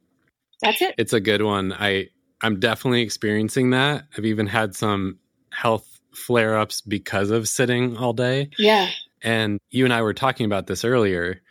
That's 0.62 0.82
it. 0.82 0.96
It's 0.98 1.14
a 1.14 1.20
good 1.20 1.42
one. 1.42 1.74
I 1.74 2.10
I'm 2.42 2.60
definitely 2.60 3.02
experiencing 3.02 3.70
that. 3.72 4.06
I've 4.18 4.26
even 4.26 4.48
had 4.48 4.76
some 4.76 5.20
health 5.52 5.88
flare 6.14 6.58
ups 6.58 6.82
because 6.82 7.30
of 7.30 7.48
sitting 7.48 7.98
all 7.98 8.14
day. 8.14 8.50
Yeah. 8.58 8.90
And 9.22 9.60
you 9.70 9.86
and 9.86 9.94
I 9.94 10.02
were 10.02 10.14
talking 10.14 10.46
about 10.46 10.68
this 10.68 10.84
earlier 10.84 11.42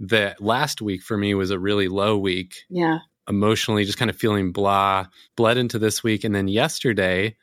that 0.00 0.40
last 0.42 0.82
week 0.82 1.02
for 1.02 1.16
me 1.16 1.34
was 1.34 1.50
a 1.50 1.58
really 1.58 1.88
low 1.88 2.18
week. 2.18 2.64
Yeah. 2.68 2.98
Emotionally, 3.28 3.84
just 3.84 3.96
kind 3.96 4.10
of 4.10 4.16
feeling 4.16 4.52
blah, 4.52 5.06
bled 5.36 5.56
into 5.56 5.78
this 5.78 6.02
week. 6.02 6.24
And 6.24 6.34
then 6.34 6.48
yesterday 6.48 7.36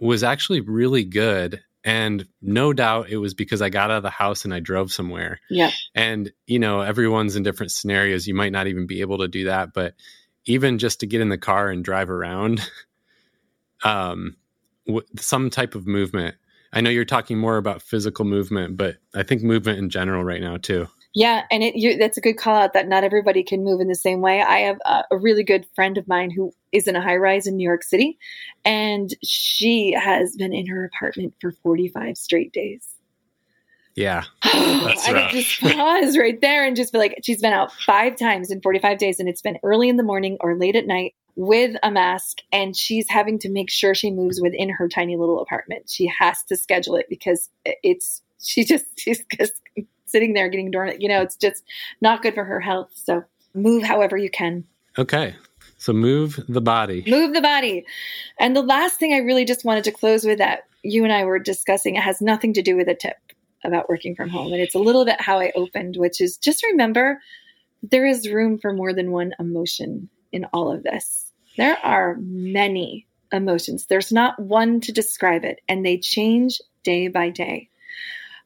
was 0.00 0.24
actually 0.24 0.60
really 0.60 1.04
good. 1.04 1.62
And 1.84 2.26
no 2.42 2.72
doubt 2.72 3.10
it 3.10 3.18
was 3.18 3.34
because 3.34 3.62
I 3.62 3.68
got 3.68 3.92
out 3.92 3.98
of 3.98 4.02
the 4.02 4.10
house 4.10 4.44
and 4.44 4.52
I 4.52 4.58
drove 4.58 4.90
somewhere. 4.90 5.38
Yeah. 5.48 5.70
And, 5.94 6.32
you 6.46 6.58
know, 6.58 6.80
everyone's 6.80 7.36
in 7.36 7.44
different 7.44 7.70
scenarios. 7.70 8.26
You 8.26 8.34
might 8.34 8.50
not 8.50 8.66
even 8.66 8.86
be 8.88 9.02
able 9.02 9.18
to 9.18 9.28
do 9.28 9.44
that. 9.44 9.72
But 9.72 9.94
even 10.46 10.78
just 10.78 11.00
to 11.00 11.06
get 11.06 11.20
in 11.20 11.28
the 11.28 11.38
car 11.38 11.68
and 11.68 11.84
drive 11.84 12.10
around, 12.10 12.68
um, 13.84 14.36
w- 14.86 15.06
some 15.16 15.50
type 15.50 15.74
of 15.74 15.86
movement. 15.86 16.36
I 16.72 16.80
know 16.80 16.90
you're 16.90 17.04
talking 17.04 17.38
more 17.38 17.56
about 17.56 17.82
physical 17.82 18.24
movement, 18.24 18.76
but 18.76 18.96
I 19.14 19.22
think 19.22 19.42
movement 19.42 19.78
in 19.78 19.90
general 19.90 20.24
right 20.24 20.40
now 20.40 20.56
too. 20.56 20.88
Yeah, 21.14 21.44
and 21.50 21.62
it 21.62 21.76
you, 21.76 21.96
that's 21.96 22.18
a 22.18 22.20
good 22.20 22.36
call 22.36 22.56
out 22.56 22.74
that 22.74 22.88
not 22.88 23.02
everybody 23.02 23.42
can 23.42 23.64
move 23.64 23.80
in 23.80 23.88
the 23.88 23.94
same 23.94 24.20
way. 24.20 24.42
I 24.42 24.58
have 24.58 24.78
a, 24.84 25.04
a 25.12 25.16
really 25.16 25.42
good 25.42 25.66
friend 25.74 25.96
of 25.96 26.06
mine 26.06 26.30
who 26.30 26.52
is 26.72 26.86
in 26.86 26.94
a 26.94 27.00
high 27.00 27.16
rise 27.16 27.46
in 27.46 27.56
New 27.56 27.66
York 27.66 27.82
City, 27.82 28.18
and 28.66 29.14
she 29.24 29.92
has 29.92 30.36
been 30.36 30.52
in 30.52 30.66
her 30.66 30.84
apartment 30.84 31.32
for 31.40 31.52
45 31.52 32.18
straight 32.18 32.52
days. 32.52 32.86
Yeah. 33.96 34.24
I 34.42 35.28
could 35.30 35.40
just 35.40 35.60
pause 35.60 36.16
right 36.16 36.40
there 36.40 36.64
and 36.64 36.76
just 36.76 36.92
be 36.92 36.98
like, 36.98 37.18
she's 37.24 37.40
been 37.40 37.54
out 37.54 37.72
five 37.72 38.16
times 38.16 38.50
in 38.50 38.60
45 38.60 38.98
days, 38.98 39.18
and 39.18 39.28
it's 39.28 39.42
been 39.42 39.58
early 39.62 39.88
in 39.88 39.96
the 39.96 40.02
morning 40.02 40.36
or 40.40 40.54
late 40.54 40.76
at 40.76 40.86
night 40.86 41.14
with 41.34 41.76
a 41.82 41.90
mask, 41.90 42.38
and 42.52 42.76
she's 42.76 43.06
having 43.08 43.38
to 43.40 43.50
make 43.50 43.70
sure 43.70 43.94
she 43.94 44.10
moves 44.10 44.40
within 44.40 44.68
her 44.68 44.88
tiny 44.88 45.16
little 45.16 45.40
apartment. 45.40 45.88
She 45.88 46.06
has 46.06 46.42
to 46.44 46.56
schedule 46.56 46.96
it 46.96 47.06
because 47.08 47.48
it's, 47.64 48.22
she 48.40 48.64
just, 48.64 48.84
she's 48.96 49.24
just 49.38 49.60
sitting 50.04 50.34
there 50.34 50.48
getting 50.48 50.70
dormant. 50.70 51.00
You 51.00 51.08
know, 51.08 51.22
it's 51.22 51.36
just 51.36 51.64
not 52.00 52.22
good 52.22 52.34
for 52.34 52.44
her 52.44 52.60
health. 52.60 52.90
So 52.94 53.24
move 53.54 53.82
however 53.82 54.16
you 54.16 54.30
can. 54.30 54.64
Okay. 54.98 55.34
So 55.78 55.92
move 55.92 56.40
the 56.48 56.60
body. 56.60 57.04
Move 57.06 57.34
the 57.34 57.42
body. 57.42 57.84
And 58.38 58.56
the 58.56 58.62
last 58.62 58.98
thing 58.98 59.12
I 59.12 59.18
really 59.18 59.44
just 59.44 59.64
wanted 59.64 59.84
to 59.84 59.92
close 59.92 60.24
with 60.24 60.38
that 60.38 60.64
you 60.82 61.04
and 61.04 61.12
I 61.12 61.24
were 61.24 61.38
discussing, 61.38 61.96
it 61.96 62.02
has 62.02 62.22
nothing 62.22 62.52
to 62.54 62.62
do 62.62 62.76
with 62.76 62.88
a 62.88 62.94
tip 62.94 63.16
about 63.66 63.88
working 63.88 64.14
from 64.14 64.28
home. 64.28 64.52
And 64.52 64.62
it's 64.62 64.74
a 64.74 64.80
little 64.80 65.04
bit 65.04 65.20
how 65.20 65.40
I 65.40 65.52
opened, 65.54 65.96
which 65.96 66.20
is 66.20 66.36
just 66.36 66.64
remember 66.64 67.20
there 67.82 68.06
is 68.06 68.30
room 68.30 68.58
for 68.58 68.72
more 68.72 68.92
than 68.92 69.12
one 69.12 69.32
emotion 69.38 70.08
in 70.32 70.44
all 70.52 70.72
of 70.72 70.82
this. 70.82 71.32
There 71.56 71.78
are 71.84 72.16
many 72.18 73.06
emotions. 73.32 73.86
There's 73.86 74.12
not 74.12 74.38
one 74.38 74.80
to 74.82 74.92
describe 74.92 75.44
it, 75.44 75.60
and 75.68 75.84
they 75.84 75.98
change 75.98 76.60
day 76.82 77.08
by 77.08 77.30
day. 77.30 77.68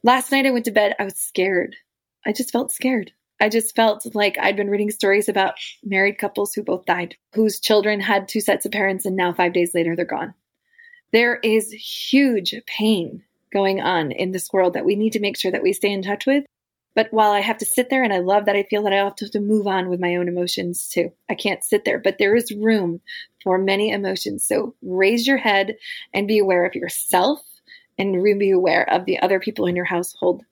Last 0.02 0.33
night 0.33 0.46
I 0.46 0.50
went 0.50 0.64
to 0.66 0.70
bed, 0.70 0.94
I 0.98 1.04
was 1.04 1.16
scared. 1.16 1.76
I 2.24 2.33
just 2.33 2.52
felt 2.52 2.72
scared. 2.72 3.12
I 3.40 3.48
just 3.48 3.74
felt 3.74 4.06
like 4.14 4.38
I'd 4.38 4.56
been 4.56 4.68
reading 4.68 4.90
stories 4.90 5.28
about 5.28 5.54
married 5.83 6.18
couples 6.18 6.52
who 6.52 6.62
both 6.62 6.85
died, 6.85 7.16
whose 7.35 7.59
children 7.59 8.00
had 8.00 8.28
two 8.28 8.40
sets 8.40 8.66
of 8.66 8.72
parents, 8.72 9.06
and 9.06 9.16
now 9.16 9.33
five 9.33 9.52
days 9.52 9.74
later 9.74 9.96
they're 9.96 10.04
gone. 10.04 10.35
There 11.12 11.37
is 11.37 11.72
huge 11.72 12.54
pain 12.66 13.24
going 13.52 13.80
on 13.80 14.12
in 14.12 14.32
this 14.32 14.52
world 14.52 14.74
that 14.74 14.84
we 14.84 14.96
need 14.96 15.12
to 15.14 15.20
make 15.20 15.36
sure 15.36 15.52
that 15.52 15.62
we 15.62 15.72
stay 15.72 15.90
in 15.92 16.02
touch 16.02 16.26
with. 16.26 16.44
But 16.94 17.08
while 17.12 17.30
I 17.30 17.40
have 17.40 17.58
to 17.58 17.64
sit 17.64 17.88
there 17.88 18.02
and 18.02 18.12
I 18.12 18.18
love 18.18 18.46
that 18.46 18.56
I 18.56 18.64
feel 18.64 18.82
that 18.82 18.92
I 18.92 18.96
have 18.96 19.14
to 19.16 19.40
move 19.40 19.66
on 19.66 19.88
with 19.88 20.00
my 20.00 20.16
own 20.16 20.28
emotions 20.28 20.88
too. 20.88 21.12
I 21.28 21.34
can't 21.34 21.62
sit 21.62 21.84
there, 21.84 21.98
but 21.98 22.18
there 22.18 22.34
is 22.34 22.50
room 22.50 23.00
for 23.42 23.58
many 23.58 23.90
emotions. 23.90 24.46
So 24.46 24.74
raise 24.82 25.26
your 25.26 25.36
head 25.36 25.76
and 26.12 26.26
be 26.26 26.38
aware 26.38 26.66
of 26.66 26.74
yourself 26.74 27.40
and 27.96 28.22
be 28.38 28.50
aware 28.50 28.88
of 28.90 29.04
the 29.04 29.20
other 29.20 29.38
people 29.38 29.66
in 29.66 29.76
your 29.76 29.84
household 29.84 30.42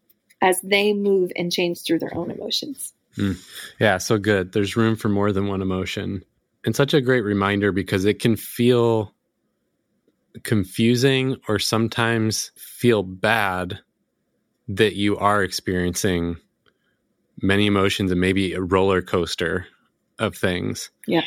as 0.41 0.61
they 0.61 0.93
move 0.93 1.33
and 1.35 1.51
change 1.51 1.83
through 1.83 1.99
their 1.99 2.17
own 2.17 2.31
emotions. 2.31 2.95
Mm. 3.17 3.37
Yeah, 3.81 3.99
so 3.99 4.19
good. 4.19 4.53
There's 4.53 4.77
room 4.77 4.95
for 4.95 5.09
more 5.09 5.33
than 5.33 5.49
one 5.49 5.63
emotion. 5.63 6.23
And 6.65 6.77
such 6.77 6.95
a 6.95 7.01
great 7.01 7.23
reminder 7.23 7.73
because 7.73 8.05
it 8.05 8.21
can 8.21 8.37
feel 8.37 9.13
confusing 10.43 11.37
or 11.49 11.59
sometimes 11.59 12.53
feel 12.57 13.03
bad 13.03 13.79
that 14.69 14.95
you 14.95 15.17
are 15.17 15.43
experiencing 15.43 16.37
many 17.41 17.67
emotions 17.67 18.11
and 18.11 18.21
maybe 18.21 18.53
a 18.53 18.61
roller 18.61 19.01
coaster 19.03 19.67
of 20.19 20.37
things. 20.37 20.91
Yeah. 21.07 21.23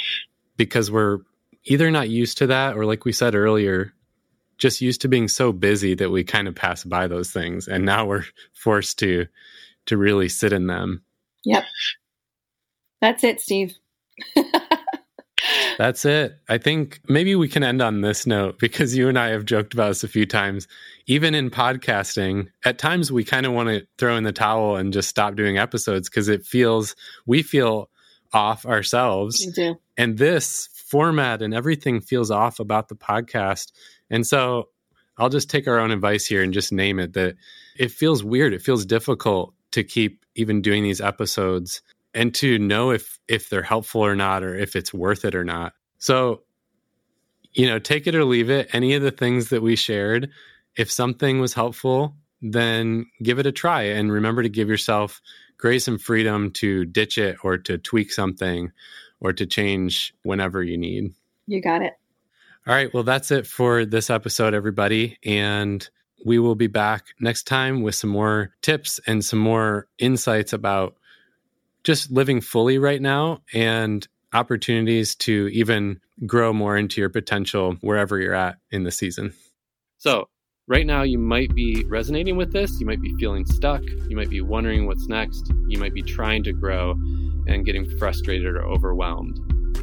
Because 0.57 0.91
we're 0.91 1.19
either 1.65 1.89
not 1.89 2.09
used 2.09 2.37
to 2.39 2.47
that 2.47 2.75
or 2.75 2.85
like 2.85 3.05
we 3.05 3.11
said 3.11 3.35
earlier, 3.35 3.93
just 4.57 4.81
used 4.81 5.01
to 5.01 5.07
being 5.07 5.27
so 5.27 5.51
busy 5.51 5.95
that 5.95 6.11
we 6.11 6.23
kind 6.23 6.47
of 6.47 6.55
pass 6.55 6.83
by 6.83 7.07
those 7.07 7.31
things 7.31 7.67
and 7.67 7.85
now 7.85 8.05
we're 8.05 8.25
forced 8.53 8.99
to 8.99 9.25
to 9.87 9.97
really 9.97 10.29
sit 10.29 10.53
in 10.53 10.67
them. 10.67 11.03
Yep. 11.45 11.63
That's 13.01 13.23
it, 13.23 13.41
Steve. 13.41 13.73
That's 15.81 16.05
it. 16.05 16.37
I 16.47 16.59
think 16.59 17.01
maybe 17.07 17.33
we 17.33 17.47
can 17.47 17.63
end 17.63 17.81
on 17.81 18.01
this 18.01 18.27
note 18.27 18.59
because 18.59 18.95
you 18.95 19.09
and 19.09 19.17
I 19.17 19.29
have 19.29 19.45
joked 19.45 19.73
about 19.73 19.87
this 19.87 20.03
a 20.03 20.07
few 20.07 20.27
times. 20.27 20.67
Even 21.07 21.33
in 21.33 21.49
podcasting, 21.49 22.49
at 22.63 22.77
times 22.77 23.11
we 23.11 23.23
kind 23.23 23.47
of 23.47 23.53
want 23.53 23.69
to 23.69 23.87
throw 23.97 24.15
in 24.15 24.23
the 24.23 24.31
towel 24.31 24.75
and 24.75 24.93
just 24.93 25.09
stop 25.09 25.33
doing 25.33 25.57
episodes 25.57 26.07
because 26.07 26.27
it 26.27 26.45
feels, 26.45 26.95
we 27.25 27.41
feel 27.41 27.89
off 28.31 28.63
ourselves. 28.63 29.43
And 29.97 30.19
this 30.19 30.69
format 30.75 31.41
and 31.41 31.51
everything 31.51 31.99
feels 31.99 32.29
off 32.29 32.59
about 32.59 32.87
the 32.87 32.95
podcast. 32.95 33.71
And 34.11 34.27
so 34.27 34.69
I'll 35.17 35.29
just 35.29 35.49
take 35.49 35.67
our 35.67 35.79
own 35.79 35.89
advice 35.89 36.27
here 36.27 36.43
and 36.43 36.53
just 36.53 36.71
name 36.71 36.99
it 36.99 37.13
that 37.13 37.37
it 37.75 37.89
feels 37.89 38.23
weird. 38.23 38.53
It 38.53 38.61
feels 38.61 38.85
difficult 38.85 39.55
to 39.71 39.83
keep 39.83 40.27
even 40.35 40.61
doing 40.61 40.83
these 40.83 41.01
episodes 41.01 41.81
and 42.13 42.33
to 42.35 42.59
know 42.59 42.91
if 42.91 43.19
if 43.27 43.49
they're 43.49 43.61
helpful 43.61 44.01
or 44.01 44.15
not 44.15 44.43
or 44.43 44.55
if 44.55 44.75
it's 44.75 44.93
worth 44.93 45.25
it 45.25 45.35
or 45.35 45.43
not. 45.43 45.73
So 45.97 46.43
you 47.53 47.67
know 47.67 47.79
take 47.79 48.07
it 48.07 48.15
or 48.15 48.25
leave 48.25 48.49
it. 48.49 48.69
Any 48.73 48.93
of 48.93 49.01
the 49.01 49.11
things 49.11 49.49
that 49.49 49.61
we 49.61 49.75
shared 49.75 50.29
if 50.75 50.91
something 50.91 51.39
was 51.39 51.53
helpful 51.53 52.15
then 52.41 53.05
give 53.21 53.37
it 53.39 53.45
a 53.45 53.51
try. 53.51 53.83
And 53.83 54.11
remember 54.11 54.41
to 54.41 54.49
give 54.49 54.67
yourself 54.67 55.21
grace 55.57 55.87
and 55.87 56.01
freedom 56.01 56.51
to 56.51 56.85
ditch 56.85 57.17
it 57.17 57.37
or 57.43 57.57
to 57.59 57.77
tweak 57.77 58.11
something 58.11 58.71
or 59.19 59.31
to 59.31 59.45
change 59.45 60.13
whenever 60.23 60.63
you 60.63 60.77
need. 60.77 61.13
You 61.45 61.61
got 61.61 61.83
it. 61.83 61.93
All 62.67 62.73
right. 62.73 62.91
Well 62.93 63.03
that's 63.03 63.31
it 63.31 63.45
for 63.45 63.85
this 63.85 64.09
episode 64.09 64.53
everybody. 64.53 65.17
And 65.23 65.87
we 66.25 66.39
will 66.39 66.55
be 66.55 66.67
back 66.67 67.07
next 67.19 67.43
time 67.43 67.81
with 67.81 67.95
some 67.95 68.09
more 68.09 68.53
tips 68.61 68.99
and 69.07 69.23
some 69.23 69.39
more 69.39 69.87
insights 69.97 70.53
about 70.53 70.95
just 71.83 72.11
living 72.11 72.41
fully 72.41 72.77
right 72.77 73.01
now 73.01 73.41
and 73.53 74.07
opportunities 74.33 75.15
to 75.15 75.49
even 75.51 75.99
grow 76.25 76.53
more 76.53 76.77
into 76.77 77.01
your 77.01 77.09
potential 77.09 77.75
wherever 77.81 78.19
you're 78.19 78.33
at 78.33 78.57
in 78.69 78.83
the 78.83 78.91
season. 78.91 79.33
So, 79.97 80.29
right 80.67 80.85
now, 80.85 81.03
you 81.03 81.17
might 81.17 81.53
be 81.53 81.83
resonating 81.87 82.37
with 82.37 82.53
this. 82.53 82.79
You 82.79 82.85
might 82.85 83.01
be 83.01 83.13
feeling 83.15 83.45
stuck. 83.45 83.81
You 84.07 84.15
might 84.15 84.29
be 84.29 84.41
wondering 84.41 84.85
what's 84.85 85.07
next. 85.07 85.51
You 85.67 85.79
might 85.79 85.93
be 85.93 86.01
trying 86.01 86.43
to 86.43 86.53
grow 86.53 86.91
and 87.47 87.65
getting 87.65 87.89
frustrated 87.97 88.55
or 88.55 88.63
overwhelmed. 88.63 89.37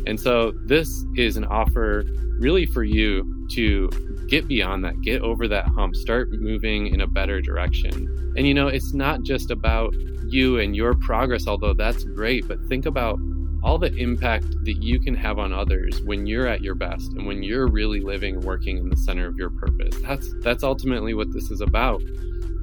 And 0.07 0.19
so, 0.19 0.53
this 0.65 1.05
is 1.17 1.37
an 1.37 1.45
offer 1.45 2.05
really 2.39 2.67
for 2.67 2.85
you 2.85 3.38
to 3.51 3.89
get 4.29 4.47
beyond 4.49 4.85
that, 4.85 5.01
get 5.01 5.23
over 5.23 5.49
that 5.49 5.67
hump, 5.67 5.97
start 5.97 6.31
moving 6.33 6.89
in 6.89 7.01
a 7.01 7.07
better 7.07 7.41
direction. 7.41 8.33
And 8.37 8.47
you 8.47 8.55
know, 8.55 8.69
it's 8.69 8.93
not 8.93 9.23
just 9.23 9.51
about 9.51 9.95
you 10.27 10.59
and 10.59 10.77
your 10.77 10.95
progress, 10.95 11.47
although 11.47 11.75
that's 11.75 12.05
great, 12.05 12.47
but 12.47 12.63
think 12.67 12.87
about 12.87 13.19
all 13.63 13.79
the 13.79 13.93
impact 13.97 14.47
that 14.65 14.83
you 14.83 15.01
can 15.01 15.15
have 15.15 15.39
on 15.39 15.53
others 15.53 16.01
when 16.03 16.27
you're 16.27 16.47
at 16.47 16.63
your 16.63 16.75
best 16.75 17.13
and 17.13 17.27
when 17.27 17.43
you're 17.43 17.67
really 17.67 18.01
living 18.01 18.37
and 18.37 18.45
working 18.45 18.79
in 18.79 18.89
the 18.89 18.97
center 18.97 19.27
of 19.27 19.37
your 19.37 19.51
purpose. 19.51 19.97
That's 20.03 20.33
that's 20.41 20.63
ultimately 20.63 21.15
what 21.15 21.33
this 21.33 21.51
is 21.51 21.61
about. 21.61 22.03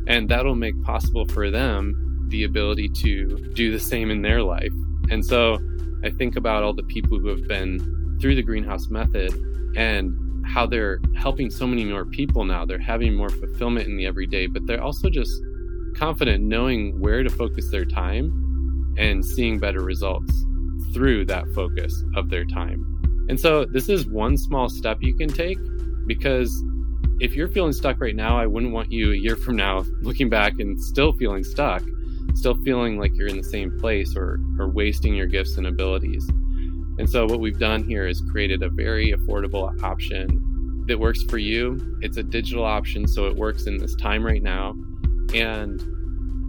And 0.08 0.30
that'll 0.30 0.56
make 0.56 0.82
possible 0.84 1.26
for 1.26 1.52
them 1.52 2.28
the 2.30 2.44
ability 2.44 2.90
to 2.90 3.38
do 3.54 3.72
the 3.72 3.80
same 3.80 4.10
in 4.10 4.22
their 4.22 4.42
life. 4.42 4.74
And 5.10 5.26
so 5.26 5.58
I 6.04 6.12
think 6.12 6.36
about 6.36 6.64
all 6.64 6.74
the 6.74 6.84
people 6.84 7.20
who 7.20 7.28
have 7.28 7.48
been 7.48 8.18
through 8.22 8.36
the 8.36 8.44
greenhouse 8.44 8.88
method 8.88 9.34
and 9.76 10.18
how 10.46 10.66
they're 10.66 11.00
helping 11.16 11.50
so 11.50 11.68
many 11.68 11.84
more 11.86 12.06
people 12.06 12.46
now. 12.46 12.66
They're 12.66 12.80
having 12.80 13.16
more 13.16 13.30
fulfillment 13.30 13.88
in 13.88 13.98
the 13.98 14.06
everyday, 14.06 14.48
but 14.48 14.66
they're 14.66 14.82
also 14.82 15.10
just 15.10 15.42
confident 15.96 16.44
knowing 16.44 17.00
where 17.00 17.24
to 17.24 17.30
focus 17.30 17.70
their 17.70 17.86
time 17.86 18.96
and 18.98 19.26
seeing 19.26 19.60
better 19.60 19.82
results 19.82 20.46
through 20.94 21.26
that 21.26 21.48
focus 21.54 22.04
of 22.16 22.30
their 22.30 22.46
time. 22.46 22.86
And 23.30 23.40
so, 23.40 23.66
this 23.66 23.90
is 23.90 24.06
one 24.06 24.38
small 24.38 24.70
step 24.70 25.00
you 25.02 25.16
can 25.16 25.30
take 25.30 25.58
because 26.06 26.64
if 27.20 27.34
you're 27.34 27.48
feeling 27.48 27.74
stuck 27.74 28.00
right 28.00 28.16
now, 28.16 28.38
I 28.38 28.46
wouldn't 28.46 28.74
want 28.74 28.92
you 28.92 29.12
a 29.12 29.16
year 29.16 29.36
from 29.36 29.56
now 29.56 29.86
looking 30.02 30.30
back 30.30 30.60
and 30.60 30.82
still 30.82 31.14
feeling 31.14 31.44
stuck, 31.44 31.84
still 32.34 32.56
feeling 32.64 33.00
like 33.00 33.16
you're 33.16 33.28
in 33.28 33.38
the 33.38 33.44
same 33.44 33.78
place 33.80 34.16
or, 34.16 34.40
or 34.60 34.70
wasting 34.70 35.16
your 35.16 35.28
gifts 35.28 35.58
and 35.58 35.68
abilities. 35.68 36.30
And 36.98 37.10
so, 37.10 37.26
what 37.26 37.40
we've 37.40 37.60
done 37.60 37.84
here 37.84 38.08
is 38.08 38.22
created 38.32 38.64
a 38.64 38.70
very 38.70 39.12
affordable 39.12 39.82
option 39.84 40.84
that 40.88 41.00
works 41.00 41.24
for 41.24 41.38
you. 41.38 41.98
It's 42.02 42.18
a 42.18 42.24
digital 42.24 42.64
option, 42.64 43.08
so 43.08 43.26
it 43.28 43.36
works 43.36 43.68
in 43.68 43.78
this 43.78 43.96
time 43.96 44.26
right 44.26 44.42
now. 44.42 44.76
And 45.34 45.82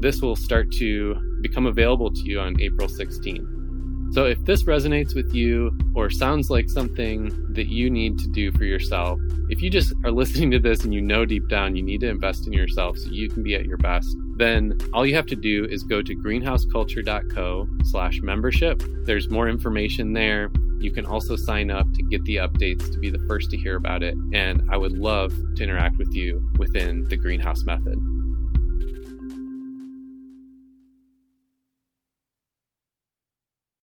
this 0.01 0.21
will 0.21 0.37
start 0.37 0.71
to 0.73 1.17
become 1.41 1.67
available 1.67 2.13
to 2.13 2.21
you 2.21 2.41
on 2.41 2.61
April 2.61 2.89
16th. 2.89 4.15
So, 4.15 4.25
if 4.25 4.43
this 4.45 4.65
resonates 4.65 5.15
with 5.15 5.35
you 5.35 5.77
or 5.95 6.11
sounds 6.11 6.49
like 6.49 6.71
something 6.71 7.53
that 7.55 7.67
you 7.67 7.91
need 7.91 8.19
to 8.21 8.29
do 8.29 8.53
for 8.53 8.65
yourself, 8.65 9.19
if 9.49 9.61
you 9.63 9.71
just 9.71 9.93
are 10.05 10.13
listening 10.13 10.51
to 10.53 10.59
this 10.61 10.85
and 10.85 10.95
you 10.95 11.01
know 11.01 11.25
deep 11.25 11.49
down 11.49 11.75
you 11.75 11.83
need 11.83 12.01
to 12.01 12.09
invest 12.09 12.47
in 12.47 12.53
yourself 12.53 12.97
so 12.99 13.09
you 13.11 13.29
can 13.29 13.43
be 13.43 13.57
at 13.57 13.65
your 13.65 13.79
best, 13.79 14.17
then 14.37 14.79
all 14.92 15.07
you 15.07 15.14
have 15.14 15.27
to 15.27 15.37
do 15.37 15.64
is 15.64 15.83
go 15.83 16.03
to 16.03 16.14
greenhouseculture.co 16.14 17.68
slash 17.85 18.20
membership. 18.22 18.83
There's 19.05 19.31
more 19.31 19.49
information 19.49 20.12
there. 20.12 20.51
You 20.79 20.92
can 20.92 21.07
also 21.07 21.37
sign 21.37 21.70
up 21.70 21.90
to 21.94 22.03
get 22.03 22.22
the 22.25 22.37
updates 22.37 22.92
to 22.92 22.99
be 22.99 23.11
the 23.11 23.18
first 23.27 23.51
to 23.51 23.57
hear 23.57 23.77
about 23.77 24.03
it. 24.03 24.14
And 24.33 24.62
I 24.70 24.77
would 24.77 24.92
love 24.92 25.33
to 25.57 25.62
interact 25.62 25.96
with 25.96 26.14
you 26.14 26.46
within 26.59 27.05
the 27.05 27.16
Greenhouse 27.16 27.64
Method. 27.64 27.99